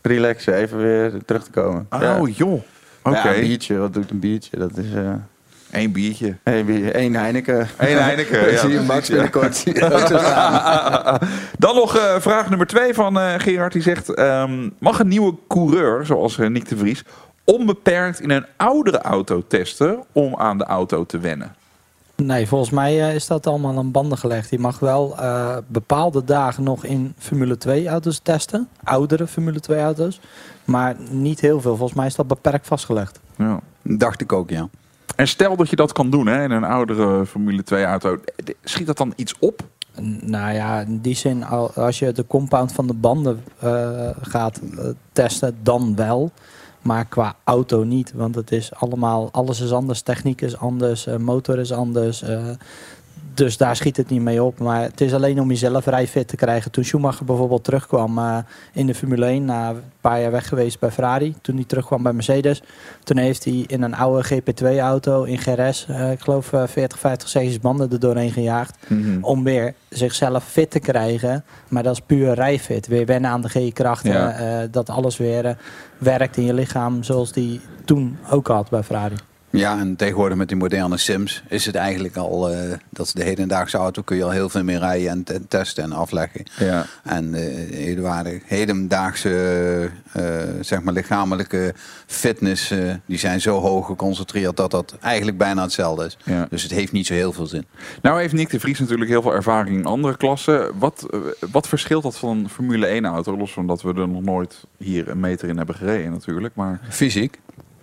[0.02, 1.86] relaxen, even weer terug te komen.
[1.90, 2.20] Oh, ja.
[2.34, 2.62] joh.
[3.02, 3.16] Oké.
[3.16, 4.56] Ja, een biertje, wat doet een biertje?
[4.58, 5.10] Dat is eh
[5.70, 6.36] Eén biertje.
[6.92, 7.68] één Heineken.
[7.76, 9.12] Eén Heineken, ja, zie je Max ja.
[9.12, 9.64] binnenkort.
[11.64, 13.72] Dan nog eh, vraag nummer twee van eh, Gerard.
[13.72, 17.04] Die zegt, ehm, mag een nieuwe coureur, zoals eh, Nick de Vries...
[17.44, 21.56] onbeperkt in een oudere auto testen om aan de auto te wennen?
[22.22, 24.50] Nee, volgens mij eh, is dat allemaal aan banden gelegd.
[24.50, 28.68] Je mag wel eh, bepaalde dagen nog in Formule 2 auto's testen.
[28.84, 30.20] Oudere Formule 2 auto's.
[30.64, 31.76] Maar niet heel veel.
[31.76, 33.20] Volgens mij is dat beperkt vastgelegd.
[33.36, 33.60] Ja.
[33.82, 34.68] Dacht ik ook, ja.
[35.18, 38.18] En stel dat je dat kan doen hè, in een oudere Formule 2 auto.
[38.64, 39.60] Schiet dat dan iets op?
[40.20, 44.60] Nou ja, in die zin, al- als je de compound van de banden eh, gaat
[44.78, 46.30] eh, testen, dan wel.
[46.82, 50.00] Maar qua auto niet, want het is allemaal, alles is anders.
[50.02, 52.22] Techniek is anders, eh, motor is anders.
[52.22, 52.48] eh,
[53.38, 54.58] dus daar schiet het niet mee op.
[54.58, 56.70] Maar het is alleen om jezelf rijfit te krijgen.
[56.70, 58.38] Toen Schumacher bijvoorbeeld terugkwam eh,
[58.72, 61.34] in de Formule 1, na een paar jaar weg geweest bij Ferrari.
[61.40, 62.62] Toen hij terugkwam bij Mercedes.
[63.04, 67.28] Toen heeft hij in een oude GP2-auto in GRS, eh, ik geloof eh, 40, 50
[67.28, 68.76] C's banden er doorheen gejaagd
[69.20, 71.44] om weer zichzelf fit te krijgen.
[71.68, 72.86] Maar dat is puur rijfit.
[72.86, 74.12] Weer wennen aan de G-krachten.
[74.12, 74.30] Ja.
[74.30, 75.56] eh, dat alles weer
[75.98, 79.16] werkt in je lichaam zoals die toen ook had bij Ferrari.
[79.50, 82.58] Ja, en tegenwoordig met die moderne Sims is het eigenlijk al eh,
[82.90, 85.84] dat is de hedendaagse auto kun je al heel veel meer rijden en, en testen
[85.84, 86.42] en afleggen.
[86.58, 86.86] Ja.
[87.04, 87.42] En eh
[87.76, 90.24] hedenwaarde- hedendaagse eh,
[90.60, 91.74] zeg maar lichamelijke
[92.06, 92.72] fitness,
[93.06, 96.16] die zijn zo hoog geconcentreerd dat dat eigenlijk bijna hetzelfde is.
[96.24, 96.46] Ja.
[96.50, 97.64] Dus het heeft niet zo heel veel zin.
[98.02, 100.78] Nou heeft Nick de Vries natuurlijk heel veel ervaring in andere klassen.
[100.78, 101.06] Wat,
[101.50, 103.36] wat verschilt dat van een Formule 1 auto?
[103.36, 106.54] Los van dat we er nog nooit hier een meter in hebben gereden natuurlijk.
[106.54, 107.38] Maar Fysiek.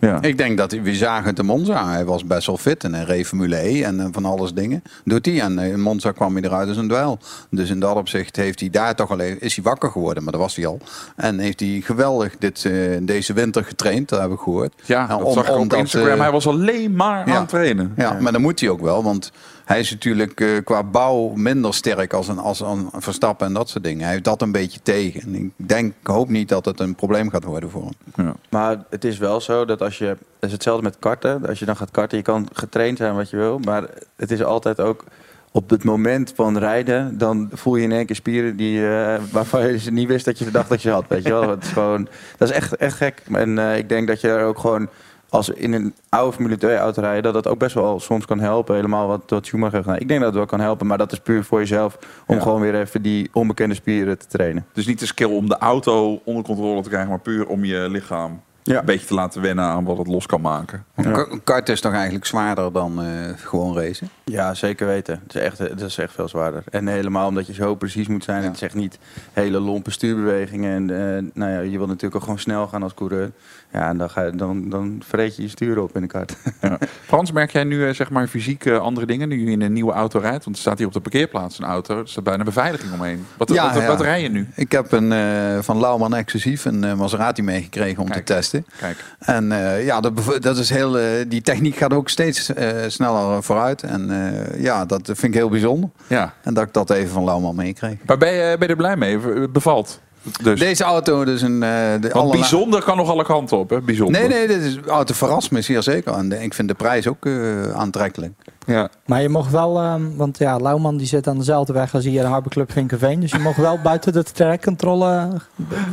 [0.06, 0.22] Ja.
[0.22, 1.90] Ik denk dat hij- we zagen het in Monza.
[1.92, 4.84] Hij was best wel fit en hij reed Formule E en eh, van alles dingen.
[5.04, 5.40] Doet hij.
[5.42, 7.20] En eh, in Monza kwam hij eruit als een duel.
[7.50, 10.32] Dus in dat opzicht heeft hij daar toch al even, is hij wakker geworden, maar
[10.32, 10.80] dat was hij al.
[11.16, 14.74] En heeft hij geweldig dit, eh, deze winter getraind, dat heb ik gehoord.
[14.86, 16.20] ja, En dat zag ik op Instagram.
[16.20, 17.34] Hij was alleen maar ja.
[17.34, 17.94] aan het trainen.
[17.98, 19.32] Ja, maar dat moet hij ook wel, want
[19.66, 23.70] hij is natuurlijk eh, qua bouw minder sterk als een, als een Verstappen en dat
[23.70, 24.04] soort dingen.
[24.04, 25.22] Hij heeft dat een beetje tegen.
[25.22, 28.26] En ik denk, ik hoop niet dat het een probleem gaat worden voor hem.
[28.26, 28.36] Ja.
[28.50, 30.06] Maar het is wel zo dat als je.
[30.06, 31.48] Het is hetzelfde met karten.
[31.48, 33.60] Als je dan gaat karten, je kan getraind zijn wat je wil.
[33.60, 33.84] Maar
[34.16, 35.04] het is altijd ook.
[35.52, 39.62] Op het moment van rijden, dan voel je in één keer spieren die, eh, waarvan
[39.66, 41.06] je dus niet wist dat je dacht dat je had.
[41.08, 41.50] Weet je wel?
[41.50, 43.22] Het is gewoon, dat is echt, echt gek.
[43.32, 44.90] En eh, ik denk dat je er ook gewoon
[45.36, 48.40] als in een oude Formule 2 auto rijden, dat dat ook best wel soms kan
[48.40, 48.76] helpen.
[48.76, 50.02] Helemaal wat, wat Schumacher heeft gedaan.
[50.02, 51.98] Ik denk dat het wel kan helpen, maar dat is puur voor jezelf.
[52.28, 52.42] Om Ja.
[52.42, 54.66] gewoon weer even die onbekende spieren te trainen.
[54.74, 57.88] Dus niet de skill om de auto onder controle te krijgen, maar puur om je
[57.90, 58.42] lichaam
[58.74, 58.80] Ja.
[58.80, 60.84] een beetje te laten wennen aan wat het los kan maken.
[60.96, 64.10] Een ka- Een kart is toch eigenlijk zwaarder dan eh, gewoon racen?
[64.24, 65.20] Ja, zeker weten.
[65.24, 66.64] Het is echt, het is echt veel zwaarder.
[66.72, 68.42] En helemaal omdat je zo precies moet zijn.
[68.42, 68.48] Ja.
[68.48, 69.00] Het is echt niet
[69.34, 70.90] hele lompe stuurbewegingen.
[70.90, 73.32] En eh, nou ja, je wil natuurlijk ook gewoon snel gaan als coureur.
[73.74, 76.36] Ja, en dan, ga je, dan, dan vreet je je stuur op in de kart.
[76.62, 76.78] Ja.
[77.06, 79.74] Frans, merk jij nu eh, zeg maar fysiek eh, andere dingen nu je in een
[79.74, 80.44] nieuwe auto rijdt?
[80.44, 83.26] Want er staat hier op de parkeerplaats een auto, er staat bijna beveiliging omheen.
[83.38, 83.88] Wat, Ja, wat, ja.
[83.88, 84.48] wat rij je nu?
[84.56, 88.26] Ik heb een, eh, van Lauman exclusief een eh, Maserati meegekregen om Kijk.
[88.26, 88.54] te testen.
[88.80, 92.70] Kijk, En eh, ja, dat, dat is heel, eh, die techniek gaat ook steeds eh,
[92.88, 93.84] sneller vooruit.
[93.84, 94.12] En
[94.58, 95.90] ja, dat vind ik heel bijzonder.
[96.08, 96.34] ja.
[96.44, 97.98] En dat ik dat even van Lauman meekreeg.
[98.06, 99.20] Maar ben je, ben je er blij mee?
[99.50, 100.00] Bevalt?
[100.42, 100.60] Dus.
[100.60, 101.60] Deze auto, dus een...
[101.60, 103.82] de Want allerla- bijzonder kan nog alle kanten op, hè?
[103.82, 104.20] Bijzonder.
[104.22, 106.14] Nee, nee, dit is, auto verrast me zeer zeker.
[106.14, 107.28] En ik vind de prijs ook
[107.74, 108.34] aantrekkelijk.
[108.66, 108.90] Ja.
[109.06, 112.22] Maar je mocht wel, ehm, want ja, Lauwman die zit aan dezelfde weg als hier
[112.22, 113.20] de Harbor Club Vinkenveen.
[113.20, 115.28] Dus je mocht wel buiten de trekcontrole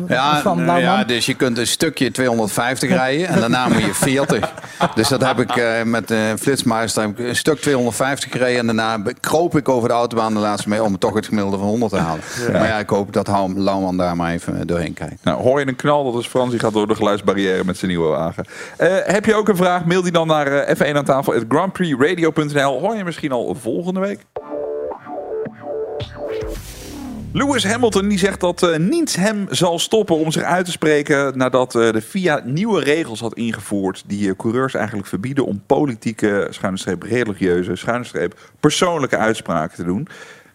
[0.09, 0.99] Ja, van nou Lauwman.
[0.99, 4.53] ja, dus je kunt een stukje 250 rijden en daarna moet je 40.
[4.95, 8.59] Dus dat heb ik eh, met de Flitsmeister heb ik een stuk 250 gereden.
[8.59, 11.67] En daarna kroop ik over de autobaan de laatste mee om toch het gemiddelde van
[11.67, 12.21] 100 te halen.
[12.53, 15.25] Maar ja, ik hoop dat Lauwman daar maar even eh, doorheen kijkt.
[15.25, 17.91] Nou, hoor je een knal, dat is Frans, die gaat door de geluidsbarrière met zijn
[17.91, 18.45] nieuwe wagen.
[18.77, 19.85] Eh, heb je ook een vraag?
[19.85, 21.35] Mail die dan naar eh, F1 aan tafel,
[22.63, 22.81] grandprixradio.nl.
[22.81, 24.21] Hoor je misschien al volgende week?
[27.35, 31.39] Lewis Hamilton die zegt dat eh, niets hem zal stoppen om zich uit te spreken
[31.39, 36.47] nadat eh, de FIA nieuwe regels had ingevoerd die eh, coureurs eigenlijk verbieden om politieke,
[36.51, 40.09] schuine streep, religieuze, schuine streep, persoonlijke uitspraken te doen.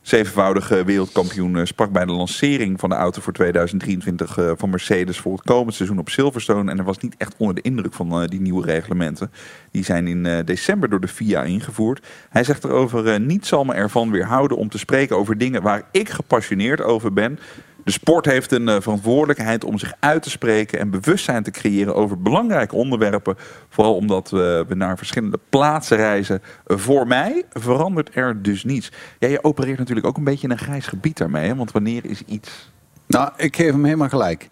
[0.07, 5.19] Zevenvoudige wereldkampioen eh, sprak bij de lancering van de auto voor 2023 eh, van Mercedes
[5.19, 6.71] voor het komend seizoen op Silverstone.
[6.71, 9.31] En hij was niet echt onder de indruk van eh, die nieuwe reglementen.
[9.71, 12.05] Die zijn in december door de FIA ingevoerd.
[12.29, 15.83] Hij zegt erover, eh, niet zal me ervan weerhouden om te spreken over dingen waar
[15.91, 17.39] ik gepassioneerd over ben.
[17.87, 21.95] De sport heeft een eh, verantwoordelijkheid om zich uit te spreken en bewustzijn te creëren
[21.95, 23.35] over belangrijke onderwerpen.
[23.69, 26.41] Vooral omdat we naar verschillende plaatsen reizen.
[26.65, 28.91] Voor mij verandert er dus niets.
[29.19, 31.55] Ja, je opereert natuurlijk ook een beetje in een grijs gebied daarmee.
[31.55, 32.71] Want wanneer is iets...
[33.07, 34.49] Nou, ik geef hem helemaal gelijk.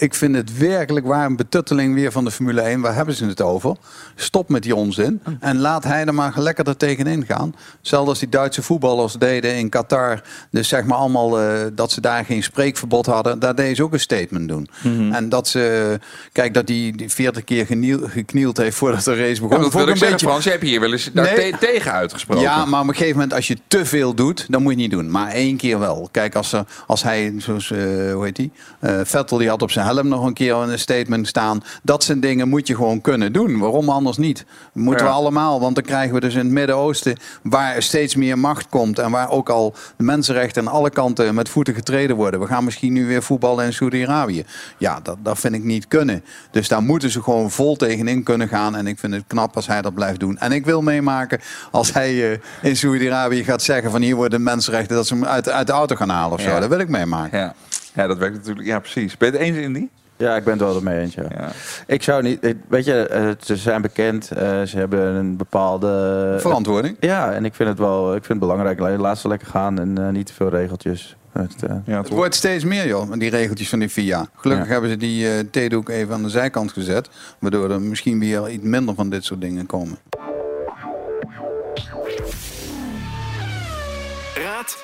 [0.00, 2.80] Ik vind het werkelijk waar een betutteling weer van de Formule 1.
[2.80, 3.76] Waar hebben ze het over?
[4.14, 5.22] Stop met die onzin.
[5.40, 7.54] En laat hij er maar lekker er tegenin gaan.
[7.80, 10.22] Zelfs als die Duitse voetballers deden in Qatar.
[10.50, 13.38] Dus zeg maar allemaal eh, dat ze daar geen spreekverbod hadden.
[13.38, 14.68] Daar deed ze ook een statement doen.
[15.12, 15.98] En dat ze,
[16.32, 19.56] kijk, dat die, die 40 keer geniel- geknield heeft voordat de race begon.
[19.56, 20.44] Ja, dat wil ik een zeggen, Frans.
[20.44, 21.50] Je hebt hier wel eens daar Nee.
[21.50, 22.42] te- tegen uitgesproken.
[22.42, 24.90] ja, maar op een gegeven moment als je te veel doet, dan moet je niet
[24.90, 25.10] doen.
[25.10, 26.08] Maar één keer wel.
[26.12, 27.78] Kijk, als, er, als hij, zoals, eh,
[28.12, 28.52] hoe heet die?
[28.80, 31.62] Eh, Vettel, die had op zijn helm nog een keer een statement staan.
[31.82, 33.58] Dat zijn dingen moet je gewoon kunnen doen.
[33.58, 34.44] Waarom anders niet?
[34.72, 35.10] Moeten Ja.
[35.10, 38.98] we allemaal, want dan krijgen we dus in het Midden-Oosten, waar steeds meer macht komt
[38.98, 42.40] en waar ook al de mensenrechten aan alle kanten met voeten getreden worden.
[42.40, 44.44] We gaan misschien nu weer voetballen in Saudi-Arabië.
[44.78, 46.24] Ja, dat, dat vind ik niet kunnen.
[46.50, 48.76] Dus daar moeten ze gewoon vol tegenin kunnen gaan.
[48.76, 50.38] En ik vind het knap als hij dat blijft doen.
[50.38, 54.96] En ik wil meemaken als hij eh, in Saudi-Arabië gaat zeggen van hier worden mensenrechten
[54.96, 56.48] dat ze hem uit, uit de auto gaan halen of zo.
[56.50, 56.60] Ja.
[56.60, 57.38] Dat wil ik meemaken.
[57.38, 57.54] Ja.
[57.94, 58.66] Ja, dat werkt natuurlijk.
[58.66, 59.16] Ja, precies.
[59.16, 59.90] Ben je het eens in die?
[60.16, 61.14] Ja, ik ben het wel ermee eens.
[61.14, 61.22] Ja.
[61.38, 61.48] Ja.
[61.86, 66.36] Ik zou niet, ik- weet je, eh, ze zijn bekend, eh, ze hebben een bepaalde
[66.40, 66.96] Verantwoording.
[67.00, 68.98] Ja, en ik vind het wel, ik vind het belangrijk.
[69.00, 71.16] Laat ze lekker gaan en eh, niet te veel regeltjes.
[71.32, 74.26] Het, eh, Ja, Het wordt steeds meer, joh, die regeltjes van die FIA.
[74.36, 74.72] Gelukkig Ja.
[74.72, 77.08] hebben ze die eh theedoek even aan de zijkant gezet.
[77.38, 79.98] Waardoor er misschien weer iets minder van dit soort dingen komen.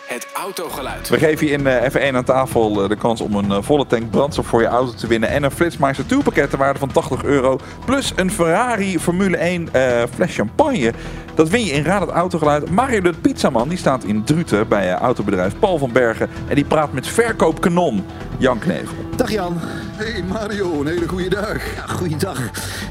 [0.06, 1.08] Het autogeluid.
[1.08, 3.86] We geven je in eh, F1 aan tafel eh, de kans om een eh, volle
[3.86, 5.28] tank brandstof voor je auto te winnen.
[5.28, 7.58] En een Flitsmeister 2 pakket ter waarde van 80 euro.
[7.84, 10.92] Plus een Ferrari Formule 1 eh, fles champagne.
[11.36, 12.70] Dat win je in Raad het Autogeluid.
[12.70, 16.28] Mario de Pizzaman die staat in Druten bij eh, autobedrijf Paul van Bergen.
[16.48, 18.04] En die praat met verkoopkanon
[18.38, 18.94] Jan Knevel.
[19.16, 19.54] Dag Jan.
[19.96, 21.74] Hey Mario, een hele goede dag.
[21.74, 22.40] Ja, goeiedag.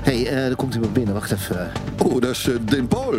[0.02, 1.14] hey, eh, er komt iemand binnen.
[1.14, 1.72] Wacht even.
[2.04, 3.16] Oh, dat is uh, Den Paul.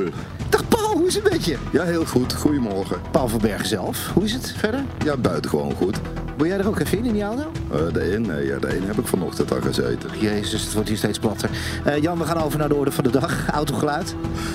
[0.49, 1.57] Dag Paul, hoe is het met je?
[1.73, 2.35] Ja, heel goed.
[2.35, 2.97] Goedemorgen.
[3.11, 4.11] Paul van Bergen zelf.
[4.15, 4.81] Hoe is het verder?
[5.05, 6.01] Ja, buitengewoon goed.
[6.37, 7.51] Wil jij er ook even in, in die auto?
[7.73, 10.11] Eh, de een, nee, ja, de een heb ik vanochtend al gezeten.
[10.19, 11.51] Jezus, het wordt hier steeds platter.
[11.85, 13.51] Eh, Jan, we gaan over naar de orde van de dag.
[13.51, 14.15] Autogeluid.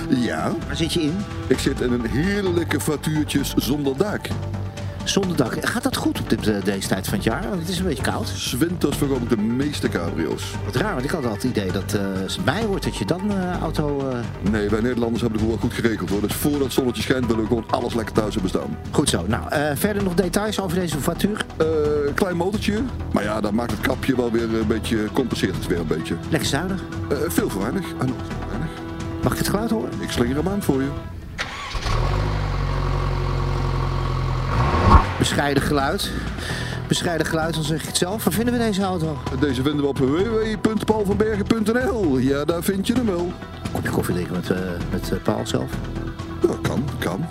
[0.09, 1.15] Ja, Waar zit je in?
[1.47, 4.27] ik zit in een heerlijke vatuurtjes zonder dak.
[5.03, 5.65] Zonder dak.
[5.65, 7.41] Gaat dat goed op dit, eh, deze tijd van het jaar?
[7.49, 8.27] Want het is een beetje koud.
[8.35, 10.43] Zwinters verkoop ik de meeste cabrio's.
[10.65, 12.97] Wat raar, want ik had altijd het idee dat eh, als het bij wordt dat
[12.97, 14.09] je dan eh auto...
[14.09, 14.17] eh,
[14.51, 16.21] Nee, wij Nederlanders hebben het gewoon goed geregeld hoor.
[16.21, 18.77] Dus voordat het zonnetje schijnt willen we gewoon alles lekker thuis hebben staan.
[18.91, 19.23] Goed zo.
[19.27, 21.45] Nou, eh, verder nog details over deze voituur?
[21.57, 21.65] Eh,
[22.15, 22.79] klein motortje.
[23.11, 26.15] Maar ja, dan maakt het kapje wel weer een beetje, compenseert het weer een beetje.
[26.29, 26.81] Lekker zuinig.
[27.09, 27.85] Eh, veel voor weinig.
[27.99, 28.13] En
[28.49, 28.60] weinig.
[29.23, 29.89] Mag ik het geluid horen?
[29.99, 30.89] Ik slinger hem aan voor je.
[35.17, 36.11] Bescheiden geluid.
[36.87, 38.23] Bescheiden geluid, dan zeg ik het zelf.
[38.23, 39.17] Waar vinden we deze auto?
[39.39, 42.17] Deze vinden we op www.paulvanbergen.nl.
[42.17, 43.31] Ja, daar vind je hem wel.
[43.71, 44.57] Kopje koffie drinken met, eh,
[44.91, 45.71] met eh, Paul zelf.
[46.41, 47.25] Ja, kan, kan.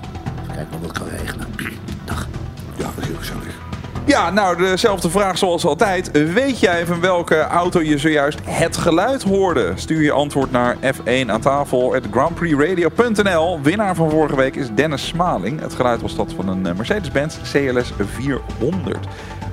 [0.47, 1.47] Kijk maar wat ik kan regelen.
[2.05, 2.29] Dag.
[2.77, 3.70] Ja, dat is heel gezellig.
[4.11, 6.11] Ja, nou, dezelfde vraag zoals altijd.
[6.33, 9.73] Weet jij van welke auto je zojuist het geluid hoorde?
[9.75, 13.61] Stuur je antwoord naar F1 aan tafel at grandprixradio.nl.
[13.63, 15.61] Winnaar van vorige week is Dennis Smaling.
[15.61, 19.07] Het geluid was dat van een eh, Mercedes-Benz CLS 400.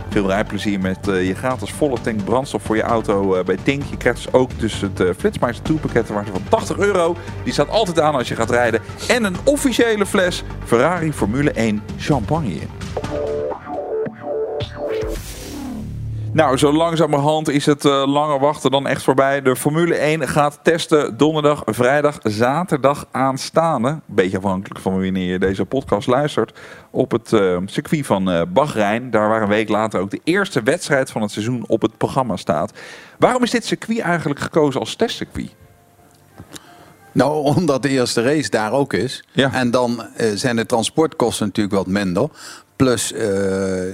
[0.10, 3.84] Veel rijplezier met eh, je gratis volle tank brandstof voor je auto eh, bij Tink.
[3.90, 7.16] Je krijgt dus ook dus het Flitsmeister tourpakket waarde van 80 euro.
[7.44, 8.82] Die staat altijd aan als je gaat rijden.
[9.08, 12.60] En een officiële fles Ferrari Formule 1 champagne.
[16.38, 19.42] Nou, zo langzamerhand is het uh, langer wachten dan echt voorbij.
[19.42, 24.00] De Formule 1 gaat testen donderdag, vrijdag, zaterdag aanstaande.
[24.06, 26.60] Beetje afhankelijk van wanneer je deze podcast luistert.
[26.92, 29.12] Op het uh, circuit van uh, Bahrein.
[29.12, 32.36] Daar waar een week later ook de eerste wedstrijd van het seizoen op het programma
[32.36, 32.74] staat.
[33.20, 35.56] Waarom is dit circuit eigenlijk gekozen als testcircuit?
[37.12, 39.24] Nou, omdat de eerste race daar ook is.
[39.32, 39.54] Ja.
[39.54, 42.30] En dan uh, zijn de transportkosten natuurlijk wat minder.
[42.78, 43.22] Plus, uh,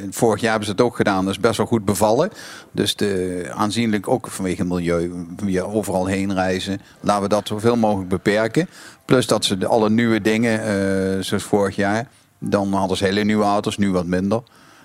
[0.09, 2.29] vorig jaar hebben ze het ook gedaan, dat is best wel goed bevallen.
[2.71, 6.81] Dus de, aanzienlijk ook vanwege milieu, via overal heen reizen.
[6.99, 8.69] Laten we dat zoveel mogelijk beperken.
[9.05, 12.07] Plus dat ze alle nieuwe dingen, uh, zoals vorig jaar,
[12.39, 14.43] dan hadden ze hele nieuwe auto's, nu wat minder.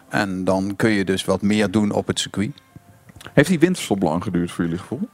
[0.09, 2.51] En dan kun je dus wat meer doen op het circuit.
[3.33, 5.09] Heeft die winterstop lang geduurd voor jullie gevoel?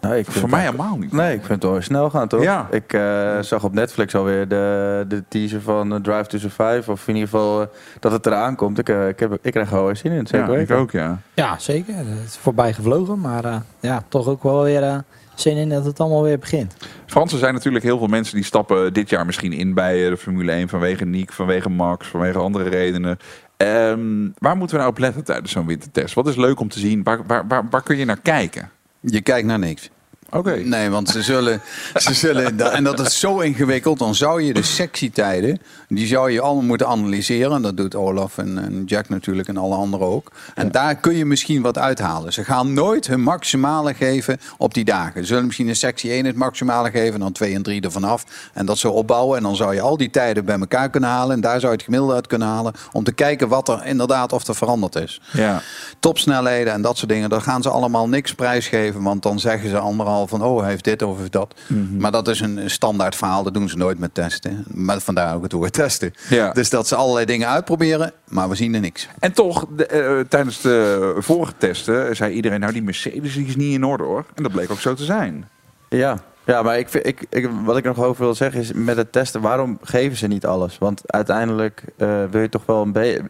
[0.00, 1.12] Nou, ik Voor mij helemaal niet.
[1.12, 2.42] Nee, ik vind het wel snel gaan, toch?
[2.42, 2.68] Ja.
[2.70, 6.90] Ik uh, zag op Netflix alweer de, de teaser van uh, Drive to Survive.
[6.90, 7.66] Of in ieder geval uh,
[8.00, 8.78] dat het eraan komt.
[8.78, 10.26] Ik, ik, heb, ik krijg er wel weer zin in.
[10.26, 10.74] Zeker ja, weten.
[10.74, 11.20] ik ook, ja.
[11.34, 11.96] Ja, zeker.
[11.96, 13.20] Het is voorbij gevlogen.
[13.20, 15.02] Maar ja, toch ook wel weer
[15.34, 16.76] zin in dat het allemaal weer begint.
[17.06, 20.16] Frans, er zijn natuurlijk heel veel mensen die stappen dit jaar misschien in bij de
[20.16, 20.68] Formule 1.
[20.68, 23.18] Vanwege Niek, vanwege Max, vanwege andere redenen.
[23.56, 26.14] Um, waar moeten we nou op letten tijdens zo'n wintertest?
[26.14, 27.02] Wat is leuk om te zien?
[27.02, 28.70] Waar, waar, waar, waar kun je naar kijken?
[29.00, 29.90] Je kijkt naar niks.
[30.30, 30.38] Oké.
[30.38, 30.62] Okay.
[30.62, 31.60] Nee, want ze zullen,
[31.94, 36.40] ze zullen, en dat is zo ingewikkeld, dan zou je de sectietijden, die zou je
[36.40, 37.62] allemaal moeten analyseren.
[37.62, 40.32] Dat doet Olaf en, en Jack natuurlijk en alle anderen ook.
[40.54, 40.70] En ja.
[40.70, 42.32] daar kun je misschien wat uithalen.
[42.32, 45.20] Ze gaan nooit hun maximale geven op die dagen.
[45.20, 48.24] Ze zullen misschien in sectie 1 het maximale geven, dan 2 en 3 ervan af.
[48.52, 49.36] En dat zo opbouwen.
[49.36, 51.34] En dan zou je al die tijden bij elkaar kunnen halen.
[51.34, 52.72] En daar zou je het gemiddelde uit kunnen halen.
[52.92, 55.20] Om te kijken wat er inderdaad of er veranderd is.
[55.32, 55.62] Ja.
[56.00, 59.02] Topsnelheden en dat soort dingen, daar gaan ze allemaal niks prijsgeven.
[59.02, 61.54] Want dan zeggen ze anderhalf van oh, hij heeft dit of heeft dat.
[61.66, 62.00] Mm -hmm.
[62.00, 64.64] Maar dat is een standaard verhaal, dat doen ze nooit met testen.
[64.68, 66.12] Maar vandaar ook het woord testen.
[66.28, 66.52] Ja.
[66.52, 69.08] Dus dat ze allerlei dingen uitproberen, maar we zien er niks.
[69.18, 73.56] En toch, de, uh, tijdens de vorige testen zei iedereen, nou die Mercedes die is
[73.56, 74.24] niet in orde hoor.
[74.34, 75.48] En dat bleek ook zo te zijn.
[75.88, 79.12] Ja, ja, maar ik, ik, ik, wat ik nog over wil zeggen is met het
[79.12, 80.78] testen, waarom geven ze niet alles?
[80.78, 83.22] Want uiteindelijk uh, wil je toch wel een beetje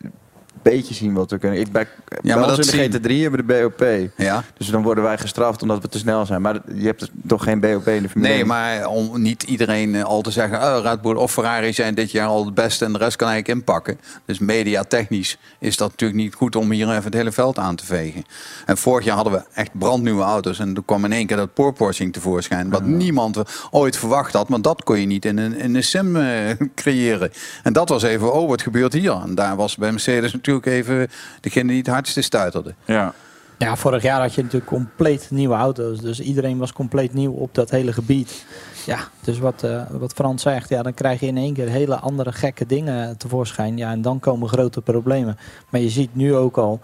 [0.70, 1.60] beetje zien wat we kunnen.
[1.60, 1.86] Ik bij,
[2.22, 4.10] ja, maar dat in de GT3 hebben we de BOP.
[4.16, 4.44] Ja.
[4.56, 6.42] Dus dan worden wij gestraft omdat we te snel zijn.
[6.42, 10.04] Maar je hebt toch geen BOP in de Formule Nee, maar om niet iedereen uh,
[10.04, 10.58] al te zeggen...
[10.58, 12.84] Oh, Red Bull of Ferrari zijn dit jaar al het beste...
[12.84, 14.00] en de rest kan eigenlijk inpakken.
[14.24, 16.56] Dus mediatechnisch is dat natuurlijk niet goed...
[16.56, 18.24] om hier even het hele veld aan te vegen.
[18.66, 20.58] En vorig jaar hadden we echt brandnieuwe auto's...
[20.58, 22.70] en toen kwam in één keer dat porpoising tevoorschijn...
[22.70, 22.86] wat ja.
[22.86, 24.48] niemand ooit verwacht had.
[24.48, 27.32] Want dat kon je niet in een, in een sim uh, creëren.
[27.62, 29.12] En dat was even, oh, wat gebeurt hier?
[29.12, 31.08] En daar was bij Mercedes natuurlijk even
[31.40, 32.74] degene die het hardste stuiterde.
[32.84, 33.14] Ja.
[33.58, 36.00] Ja, vorig jaar had je natuurlijk compleet nieuwe auto's.
[36.00, 38.46] Dus iedereen was compleet nieuw op dat hele gebied.
[38.86, 41.96] Ja, dus wat, uh, wat Frans zegt, ja, dan krijg je in één keer hele
[41.96, 43.76] andere gekke dingen tevoorschijn.
[43.76, 45.38] Ja, en dan komen grote problemen.
[45.68, 46.80] Maar je ziet nu ook al,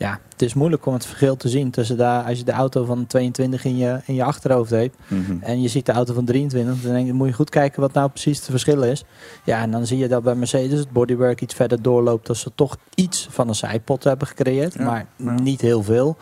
[0.00, 2.84] ja, het is moeilijk om het verschil te zien tussen daar, als je de auto
[2.84, 5.20] van 22 in je, in je achterhoofd hebt Mhm.
[5.20, 5.42] mm -hmm.
[5.42, 7.92] en je ziet de auto van 23, dan denk je, moet je goed kijken wat
[7.92, 9.04] nou precies het verschil is.
[9.44, 12.50] Ja, en dan zie je dat bij Mercedes het bodywork iets verder doorloopt, dat ze
[12.54, 15.30] toch iets van een zijpot hebben gecreëerd, Ja, maar ja.
[15.40, 16.16] niet heel veel.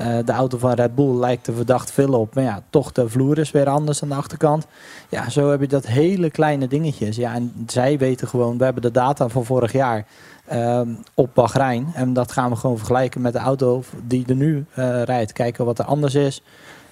[0.00, 2.34] Uh, de auto van Red Bull lijkt er verdacht veel op.
[2.34, 4.66] Maar ja, toch de vloer is weer anders aan de achterkant.
[5.08, 7.16] Ja, zo heb je dat hele kleine dingetjes.
[7.16, 10.06] Ja, en zij weten gewoon, we hebben de data van vorig jaar
[10.52, 11.86] um, op Bahrein.
[11.94, 15.32] En dat gaan we gewoon vergelijken met de auto die er nu uh, rijdt.
[15.32, 16.42] Kijken wat er anders is.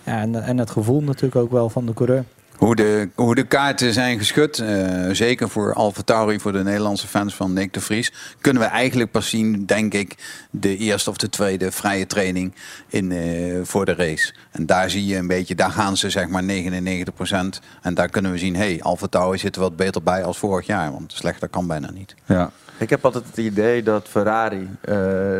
[0.05, 2.25] Ja, en, en het gevoel natuurlijk ook wel van de coureur.
[2.61, 7.07] Hoe de, hoe de kaarten zijn geschud, eh, zeker voor Alfa Tauri, voor de Nederlandse
[7.07, 10.17] fans van Nick de Vries, kunnen we eigenlijk pas zien, denk ik,
[10.51, 12.55] de eerste of de tweede vrije training
[12.89, 14.35] in, eh, voor de race.
[14.51, 17.61] En daar zie je een beetje, daar gaan ze zeg maar 99%.
[17.83, 20.39] En daar kunnen we zien, hé, hey, Alfa Tauri zit er wat beter bij als
[20.39, 22.15] vorig jaar, want slechter kan bijna niet.
[22.27, 22.51] Ja.
[22.81, 24.97] Ik heb altijd het idee dat Ferrari, eh,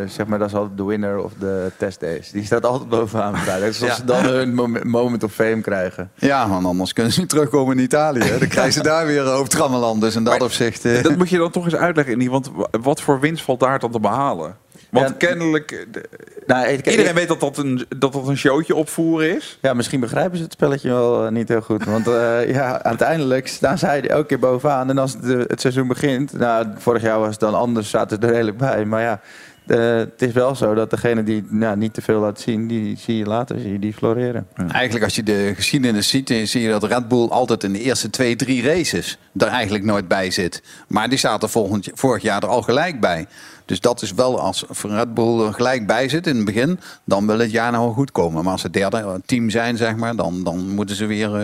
[0.07, 2.31] zeg maar, dat is altijd de winner of de testdays.
[2.31, 3.37] Die staat altijd bovenaan.
[3.37, 3.67] vrijdag.
[3.67, 6.11] Dus als ze dan hun mom- moment of fame krijgen.
[6.15, 8.23] Ja, want anders kunnen ze niet terugkomen in Italië.
[8.23, 8.37] hè.
[8.37, 10.01] Dan krijgen ze daar weer hoofdtrammeland.
[10.01, 10.85] Dus in dat opzicht...
[10.85, 13.59] eh, Dat moet je dan toch eens uitleggen, Indy, want wa- wat voor winst valt
[13.59, 14.55] daar dan te behalen?
[14.91, 16.01] Want Ja, kennelijk, eh,
[16.47, 19.57] Nou, ik- iedereen ik- weet dat dat, een, dat dat een showtje opvoeren is.
[19.61, 21.85] Ja, misschien begrijpen ze het spelletje wel eh, niet heel goed.
[21.85, 24.89] Want eh, ja, uiteindelijk staan zij er elke keer bovenaan.
[24.89, 28.27] En als het, het seizoen begint, nou, vorig jaar was het dan anders, zaten ze
[28.27, 28.85] er redelijk bij.
[28.85, 29.19] Maar ja,
[29.67, 33.17] het is wel zo dat degene die nou, niet te veel laat zien, die zie
[33.17, 34.47] je later, zie je die floreren.
[34.71, 38.09] Eigenlijk als je de geschiedenis ziet, zie je dat Red Bull altijd in de eerste
[38.09, 40.61] twee, drie races er eigenlijk nooit bij zit.
[40.87, 43.27] Maar die staat er volgend, vorig jaar er al gelijk bij.
[43.71, 47.27] Dus dat is wel als Red Bull er gelijk bij zit in het begin, dan
[47.27, 48.43] wil het jaar nou goed komen.
[48.43, 51.43] Maar als ze derde team zijn, zeg maar, dan, dan moeten ze weer eh,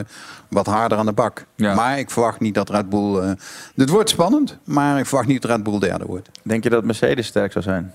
[0.50, 1.46] wat harder aan de bak.
[1.76, 3.18] Maar ik verwacht niet dat Red Bull.
[3.20, 3.32] eh
[3.76, 6.30] het wordt spannend, maar ik verwacht niet dat Red Bull derde wordt.
[6.44, 7.94] Denk je dat Mercedes sterk zou zijn?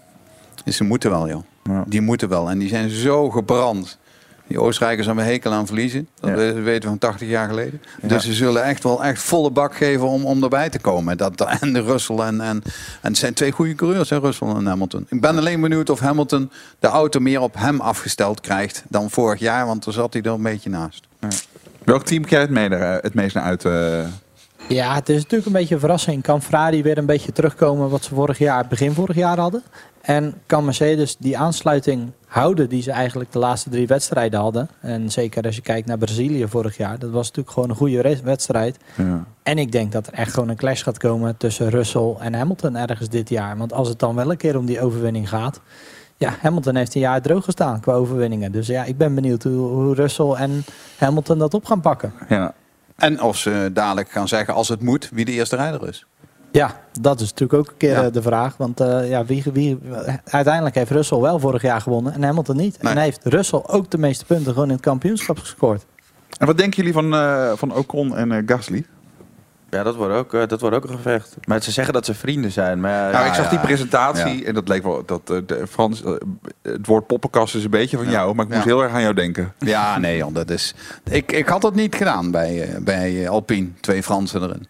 [0.64, 1.42] Dus ze moeten wel, joh.
[1.86, 2.50] Die moeten wel.
[2.50, 3.98] En die zijn zo gebrand.
[4.52, 6.08] Die Oostenrijkers hebben een hekel aan verliezen.
[6.20, 6.36] Dat Ja.
[6.36, 7.82] weten we van 80 jaar geleden.
[8.02, 8.08] Ja.
[8.08, 11.16] Dus ze zullen echt wel echt volle bak geven om, om erbij te komen.
[11.16, 12.62] Dat, dat- en de Russell en, en,
[13.00, 15.06] en het zijn twee goede coureurs, hè, Russell en Hamilton.
[15.08, 19.40] Ik ben alleen benieuwd of Hamilton de auto meer op hem afgesteld krijgt dan vorig
[19.40, 19.66] jaar.
[19.66, 21.06] Want daar zat hij er een beetje naast.
[21.84, 23.64] Welk team krijgt het, mee het meest naar uit?
[23.64, 24.04] eh?
[24.68, 26.22] Ja, het is natuurlijk een beetje een verrassing.
[26.22, 29.62] Kan Ferrari weer een beetje terugkomen wat ze vorig jaar, begin vorig jaar hadden?
[30.02, 34.68] En kan Mercedes die aansluiting houden die ze eigenlijk de laatste drie wedstrijden hadden?
[34.80, 36.98] En zeker als je kijkt naar Brazilië vorig jaar.
[36.98, 38.76] Dat was natuurlijk gewoon een goede wedstrijd.
[38.96, 39.24] Ja.
[39.42, 42.76] En ik denk dat er echt gewoon een clash gaat komen tussen Russell en Hamilton
[42.76, 43.56] ergens dit jaar.
[43.56, 45.60] Want als het dan wel een keer om die overwinning gaat.
[46.16, 48.52] Ja, Hamilton heeft een jaar droog gestaan qua overwinningen.
[48.52, 50.64] Dus ja, ik ben benieuwd hoe, hoe Russell en
[50.98, 52.12] Hamilton dat op gaan pakken.
[52.28, 52.54] Ja.
[52.96, 56.06] En of ze dadelijk gaan zeggen, als het moet, wie de eerste rijder is.
[56.52, 58.04] Ja, dat is natuurlijk ook een keer Ja.
[58.04, 58.56] eh, de vraag.
[58.56, 59.78] Want eh, ja, wie, wie,
[60.24, 62.76] uiteindelijk heeft Russell wel vorig jaar gewonnen en Hamilton niet.
[62.76, 65.84] En heeft Russell ook de meeste punten gewoon in het kampioenschap gescoord.
[66.38, 68.84] En wat denken jullie van, eh, van Ocon en eh, Gasly?
[69.72, 71.36] Ja, dat wordt, ook, eh, dat wordt ook een gevecht.
[71.44, 72.80] Maar ze zeggen dat ze vrienden zijn.
[72.80, 74.44] Maar ja, nou, ik ja, zag die presentatie Ja.
[74.46, 75.02] en dat leek wel...
[75.06, 76.12] Dat, eh, de, Frans, eh,
[76.62, 78.68] het woord poppenkast is een beetje van jou, maar ik moest Ja.
[78.70, 79.52] heel erg aan jou denken.
[79.58, 80.74] Ja, nee, joh, dat is.
[81.04, 83.68] Ik, ik had het niet gedaan bij, bij Alpine.
[83.80, 84.66] Twee Fransen erin.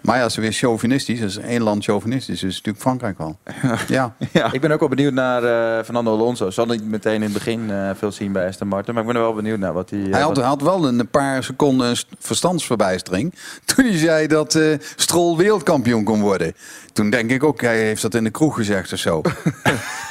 [0.00, 1.20] Maar ja, ze weer chauvinistisch.
[1.20, 2.40] Dus één land chauvinistisch.
[2.40, 3.38] Dus natuurlijk Frankrijk wel.
[3.88, 4.14] Ja.
[4.52, 6.50] Ik ben ook wel benieuwd naar eh, Fernando Alonso.
[6.50, 8.94] Zal niet meteen in het begin eh, veel zien bij Aston Martin.
[8.94, 10.02] Maar ik ben er wel benieuwd naar wat hij...
[10.04, 13.34] eh, Hij had, wat- had wel een paar seconden st- verstandsverbijstering.
[13.64, 14.62] Toen hij zei dat eh
[14.96, 16.52] Stroll wereldkampioen kon worden.
[16.96, 19.20] Toen denk ik ook, hij heeft dat in de kroeg gezegd of zo.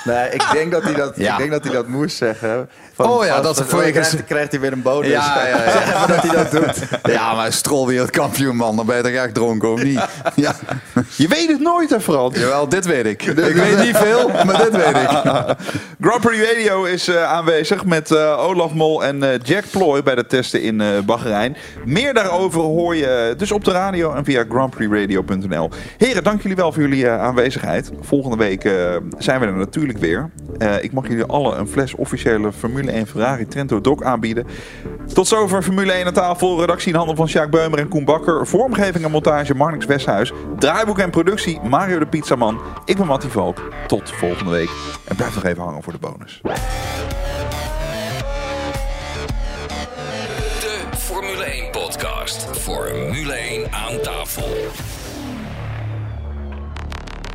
[0.06, 1.32] Nee, ik denk dat hij dat, Ja.
[1.32, 2.70] ik denk dat, hij dat moest zeggen.
[2.98, 5.10] Oh ja, dat is voor je krijgt, krijgt hij weer een bonus.
[5.10, 6.06] Ja, ja, ja.
[6.14, 6.88] Dat hij dat doet.
[7.04, 10.00] Ja, maar Stroll wereldkampioen man, dan ben je toch echt dronken of niet?
[10.36, 10.56] Ja.
[11.16, 12.40] Je weet het nooit, hè, Frans?
[12.40, 13.24] Jawel, dit weet ik.
[13.24, 15.10] Ik weet niet veel, maar dit weet ik.
[16.02, 20.16] Grand Prix Radio is eh, aanwezig met eh, Olaf Mol en eh, Jack Ploy bij
[20.16, 21.58] de testen in eh Bahrein.
[21.86, 25.70] Meer daarover hoor je dus op de radio en via grandprixradio.nl.
[25.98, 27.92] Heren, dank jullie wel voor jullie eh, aanwezigheid.
[28.02, 30.30] Volgende week eh, zijn we er natuurlijk weer.
[30.58, 34.48] Eh, ik mag jullie allen een fles officiële Formule 1 Ferrari Trento Doc aanbieden.
[35.14, 36.60] Tot zover Formule 1 aan tafel.
[36.60, 38.48] Redactie in handen van Sjaak Beumer en Koen Bakker.
[38.48, 40.32] Vormgeving en montage Marnix Westhuis.
[40.60, 42.60] Draaiboek en productie Mario de Pizzaman.
[42.86, 43.62] Ik ben Mattie Valk.
[43.88, 44.70] Tot volgende week.
[45.04, 46.40] En blijf nog even hangen voor de bonus.
[50.60, 52.48] De Formule 1 podcast.
[52.52, 54.44] Formule 1 aan tafel.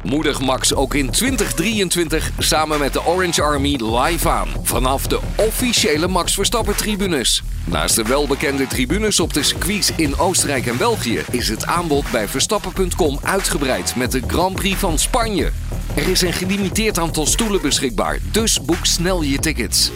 [0.02, 4.48] Moedig Max ook in 2023 samen met de Orange Army live aan.
[4.62, 7.42] Vanaf de officiële Max Verstappen tribunes.
[7.64, 11.22] Naast de welbekende tribunes op de circuits in Oostenrijk en België...
[11.30, 15.50] is het aanbod bij Verstappen.com uitgebreid met de Grand Prix van Spanje.
[15.94, 19.90] Er is een gelimiteerd aantal stoelen beschikbaar, dus boek snel je tickets.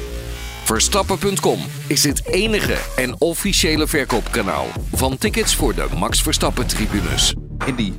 [0.65, 7.35] Verstappen.com is het enige en officiële verkoopkanaal van tickets voor de Max Verstappen tribunes.
[7.67, 7.93] Indy,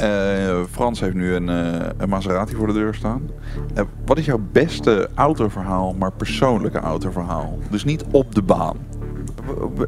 [0.00, 3.30] eh, Frans heeft nu een, eh, een Maserati voor de deur staan.
[3.74, 7.58] Eh, wat is jouw beste autoverhaal, maar persoonlijke autoverhaal?
[7.70, 8.76] Dus niet op de baan.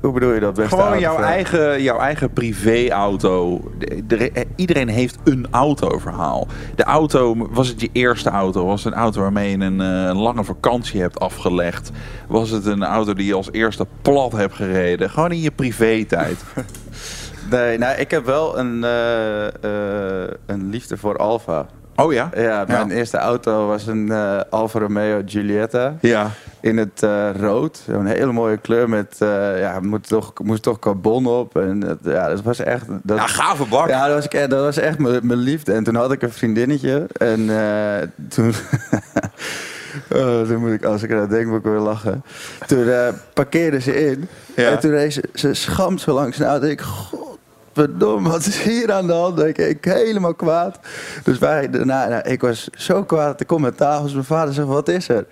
[0.00, 0.54] Hoe- bedoel je dat?
[0.54, 3.60] Beste Gewoon jouw eigen, jouw eigen privéauto.
[3.78, 6.46] De- de- iedereen heeft een autoverhaal.
[6.74, 8.66] De auto, was het je eerste auto?
[8.66, 11.90] Was het een auto waarmee je een, een lange vakantie hebt afgelegd?
[12.28, 15.10] Was het een auto die je als eerste plat hebt gereden?
[15.10, 16.44] Gewoon in je privé-tijd.
[17.52, 21.66] Nee, nou, ik heb wel een, eh, eh, een liefde voor Alfa.
[21.96, 22.30] Oh ja?
[22.34, 25.94] Ja, mijn eerste auto was een eh, Alfa Romeo Giulietta.
[26.00, 26.30] Ja.
[26.60, 27.06] In het
[27.40, 27.82] rood.
[27.90, 29.16] Zo'n hele mooie kleur met,
[29.58, 31.56] ja, moet toch, moest toch carbon op.
[31.56, 32.86] En dat, ja, dat was echt...
[33.02, 33.88] Dat, Ja, gave bak.
[33.88, 35.72] Ja, dat was, dat was echt mijn liefde.
[35.72, 37.06] En toen had ik een vriendinnetje.
[37.18, 37.50] En
[38.28, 38.52] toen...
[40.10, 42.22] Oh, dan moet ik, als ik eraan denk, moet ik weer lachen.
[42.66, 44.28] Toen eh, parkeerde ze in.
[44.56, 44.70] Ja.
[44.70, 46.66] En toen reed ze, ze schamt zo langs de auto.
[46.66, 46.82] Ik,
[48.20, 49.58] wat is hier aan de hand?
[49.58, 50.78] Ik, helemaal kwaad.
[51.24, 53.40] Dus wij daarna, nou, ik was zo kwaad.
[53.40, 54.02] Ik kom met tafel.
[54.02, 55.26] Dus mijn vader zegt, wat is er?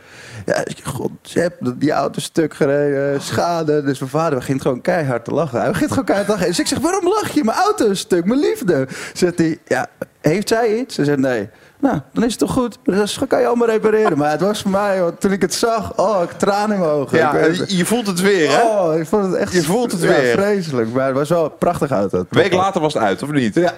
[0.47, 3.82] Ja, god, heeft die auto stuk gereden, schade.
[3.82, 5.61] Dus mijn vader begint gewoon keihard te lachen.
[5.61, 6.49] Hij begint gewoon keihard te lachen.
[6.49, 7.45] Dus ik zeg, waarom lach je?
[7.45, 8.88] Mijn auto is stuk, mijn liefde.
[9.14, 9.86] Zegt hij, ja,
[10.20, 10.95] heeft zij iets?
[10.95, 11.49] Ze zegt, nee.
[11.81, 12.78] Nou, dan is het toch goed.
[12.85, 14.18] Dus dat kan je allemaal repareren.
[14.18, 16.93] Maar het was voor mij, hoor, toen ik het zag, oh, ik tranen in mijn
[16.93, 17.18] ogen.
[17.18, 18.62] Ja, je- je voelt het weer, hè?
[18.62, 19.53] Oh, ik vond het echt...
[19.53, 20.33] Je voelt het ja, weer.
[20.33, 20.93] vreselijk.
[20.93, 22.18] Maar het was wel een prachtige auto.
[22.18, 23.55] Een week later was het uit, of niet?
[23.55, 23.72] Ja.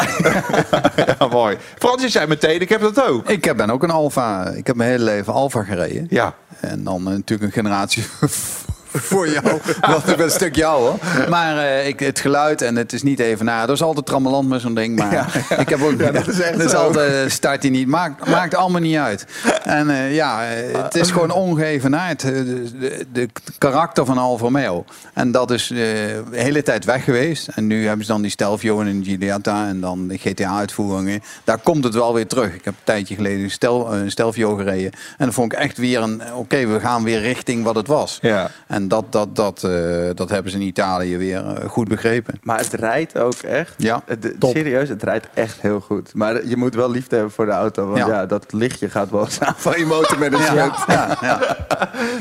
[1.18, 1.56] ja, mooi.
[1.78, 3.28] Frans, je zei meteen, ik heb dat ook.
[3.30, 4.48] Ik ben ook een Alfa.
[4.48, 6.06] Ik heb mijn hele leven Alfa gereden.
[6.10, 6.34] Ja.
[6.60, 8.04] En dan eh, natuurlijk een generatie
[8.92, 9.60] voor jou.
[9.80, 11.28] Want ik ben een stuk jou hoor.
[11.28, 13.66] Maar eh, ik, het geluid en het is niet even na.
[13.66, 14.96] Dat is altijd trammeland met zo'n ding.
[14.96, 16.00] Maar ik heb ook.
[16.00, 17.86] Ja, dat is echt dat altijd, eh, start hij niet.
[17.86, 19.26] Maakt, maakt allemaal niet uit.
[19.64, 20.40] En eh, ja,
[20.82, 22.20] het is gewoon ongeëvenaard.
[22.20, 23.28] De, de, de
[23.58, 24.84] karakter van Alfa Romeo.
[25.14, 27.48] En dat is de hele tijd weg geweest.
[27.48, 29.66] En nu hebben ze dan die Stelvio en een Giulietta.
[29.66, 31.22] En dan de GTA-uitvoeringen.
[31.44, 32.54] Daar komt het wel weer terug.
[32.54, 34.92] Ik heb een tijdje geleden een, stel, een Stelvio gereden.
[34.92, 36.22] En dan vond ik echt weer een...
[36.34, 38.18] Oké, we gaan weer richting wat het was.
[38.22, 38.50] Ja.
[38.66, 39.70] En dat, dat, dat, eh,
[40.14, 42.34] dat hebben ze in Italië weer eh, goed begrepen.
[42.42, 43.74] Maar het rijdt ook echt.
[43.76, 44.02] Ja.
[44.06, 44.54] Het- Top.
[44.56, 46.14] serieus, het rijdt echt heel goed.
[46.14, 47.86] Maar je moet wel liefde hebben voor de auto.
[47.86, 48.26] Want ja, Ja.
[48.26, 50.74] dat lichtje gaat wel aan van je motormanagement.
[50.86, 51.40] Ja, ja.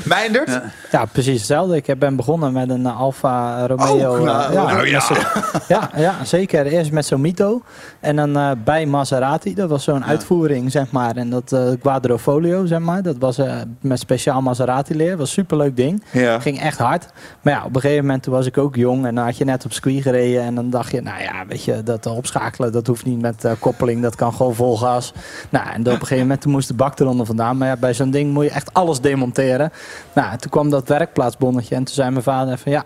[0.05, 0.61] Meindert?
[0.91, 1.75] Ja, precies hetzelfde.
[1.75, 4.15] Ik ben begonnen met een Alfa Romeo.
[4.15, 5.01] Eh, nou, ja, nou ja.
[5.09, 6.65] met ja, ja, zeker.
[6.65, 7.61] Eerst met zo'n Mito.
[7.99, 9.53] En dan eh, bij Maserati.
[9.55, 11.15] Dat was zo'n uitvoering, zeg maar.
[11.15, 13.01] En dat Quadrofolio, zeg maar.
[13.01, 15.17] Dat was eh, met speciaal Maserati leer.
[15.17, 16.03] was een superleuk ding.
[16.11, 16.39] Ja.
[16.39, 17.05] Ging echt hard.
[17.41, 19.05] Maar ja, op een gegeven moment toen was ik ook jong.
[19.05, 20.43] En dan had je net op circuit gereden.
[20.43, 23.51] En dan dacht je, nou ja, weet je, dat opschakelen, dat hoeft niet met eh,
[23.59, 24.01] koppeling.
[24.01, 25.13] Dat kan gewoon vol gas.
[25.49, 27.57] Nou, en op een gegeven moment toen moest de bak eronder vandaan.
[27.57, 29.71] Maar ja, bij zo'n ding moet je echt alles demonteren.
[30.13, 31.75] Nou, toen kwam dat werkplaatsbonnetje.
[31.75, 32.83] En toen zei mijn vader van, ja,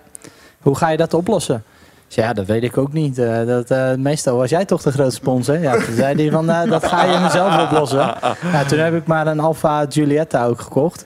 [0.61, 1.63] hoe ga je dat oplossen?
[2.07, 3.17] Ja, dat weet ik ook niet.
[3.17, 5.59] Eh, dat, eh, meestal was jij toch de grootste sponsor.
[5.59, 8.13] Ja, toen zei hij van, eh, dat ga je mezelf oplossen.
[8.51, 11.05] Nou, toen heb ik maar een Alfa Giulietta ook gekocht.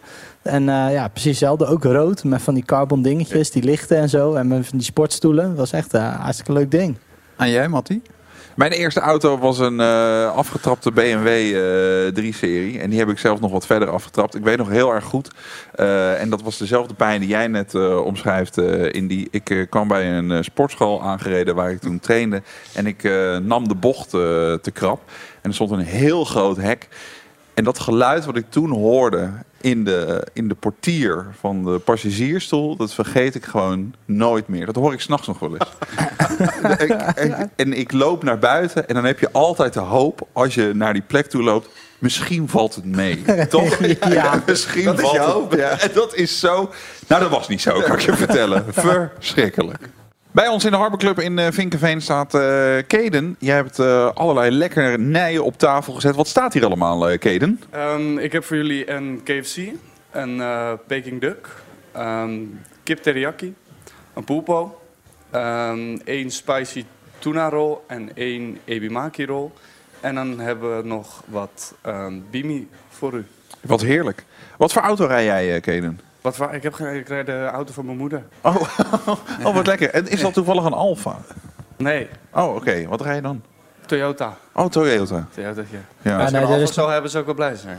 [0.50, 1.66] En eh, ja, precies hetzelfde.
[1.66, 4.34] Ook rood, met van die carbon dingetjes, die lichten en zo.
[4.34, 5.56] En met van die sportstoelen.
[5.56, 6.98] Was echt eh, een hartstikke leuk ding.
[7.38, 8.02] En jij, Matti?
[8.56, 12.80] Mijn eerste auto was een eh, afgetrapte BMW eh 3-serie.
[12.80, 14.36] En die heb ik zelf nog wat verder afgetrapt.
[14.36, 15.32] Ik weet nog heel erg goed.
[15.76, 18.58] eh, en dat was dezelfde pijn die jij net eh, omschrijft.
[18.58, 22.42] eh, in die, ik eh, kwam bij een eh, sportschool aangereden waar ik toen trainde.
[22.74, 24.20] En ik eh, nam de bocht eh,
[24.54, 25.02] te krap.
[25.42, 26.88] En er stond een heel groot hek.
[27.60, 29.30] En dat geluid wat ik toen hoorde
[29.62, 34.66] in de, in de portier van de passagiersstoel, dat vergeet ik gewoon nooit meer.
[34.66, 35.70] Dat hoor ik s'nachts nog wel eens.
[36.84, 40.56] Ik- en, en ik loop naar buiten en dan heb je altijd de hoop, als
[40.56, 43.22] je naar die plek toe loopt, misschien valt het mee.
[43.50, 43.78] Toch?
[44.10, 44.44] Ja.
[44.46, 45.80] misschien Dat is valt je het ja.
[45.88, 46.70] En dat is zo...
[47.08, 48.66] Nou, dat was niet zo, kan ik je vertellen.
[48.74, 49.90] Verschrikkelijk.
[50.32, 53.36] Bij ons in de Harborclub in eh, Vinkenveen staat eh Keden.
[53.40, 56.16] Jij hebt eh, allerlei lekkere nijen op tafel gezet.
[56.16, 57.62] Wat staat hier allemaal, Keden?
[57.70, 59.58] Ehm, ik heb voor jullie een KFC,
[60.12, 61.48] een eh Peking duck,
[61.92, 62.40] ehm,
[62.84, 63.56] kip teriyaki,
[64.14, 64.82] een pulpo,
[65.30, 66.86] ehm één spicy
[67.20, 69.50] tuna roll en één ebimaki roll.
[70.00, 71.76] En dan hebben we nog wat
[72.32, 73.26] bimi voor u.
[73.62, 74.26] Wat heerlijk.
[74.58, 76.09] Wat voor auto rij jij, Keden?
[76.22, 78.24] Wat voor, ik, heb, ge- ik rijd de auto van mijn moeder.
[78.42, 78.56] Oh,
[79.44, 79.90] oh, wat lekker.
[79.90, 81.16] En is dat toevallig een Alfa?
[81.78, 82.88] Nee, Oh, oké.
[82.88, 83.42] Wat rij je dan?
[83.86, 84.38] Toyota.
[84.54, 85.28] Oh, Toyota.
[85.34, 85.62] Toyota
[86.02, 86.18] ja.
[86.20, 87.78] Als nee, een is- Alfa zou hebben, zou ik wel blij zijn.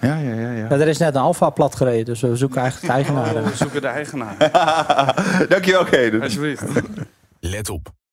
[0.00, 0.50] ja, ja, ja.
[0.50, 0.66] ja.
[0.68, 2.04] Ja, er is net een Alfa plat gereden.
[2.04, 3.34] Dus we zoeken eigenlijk de eigenaar.
[3.42, 4.36] Oh, we zoeken de eigenaar.
[5.48, 6.22] Dankjewel, Keden.
[6.22, 6.62] Alsjeblieft.
[7.40, 7.88] Let op.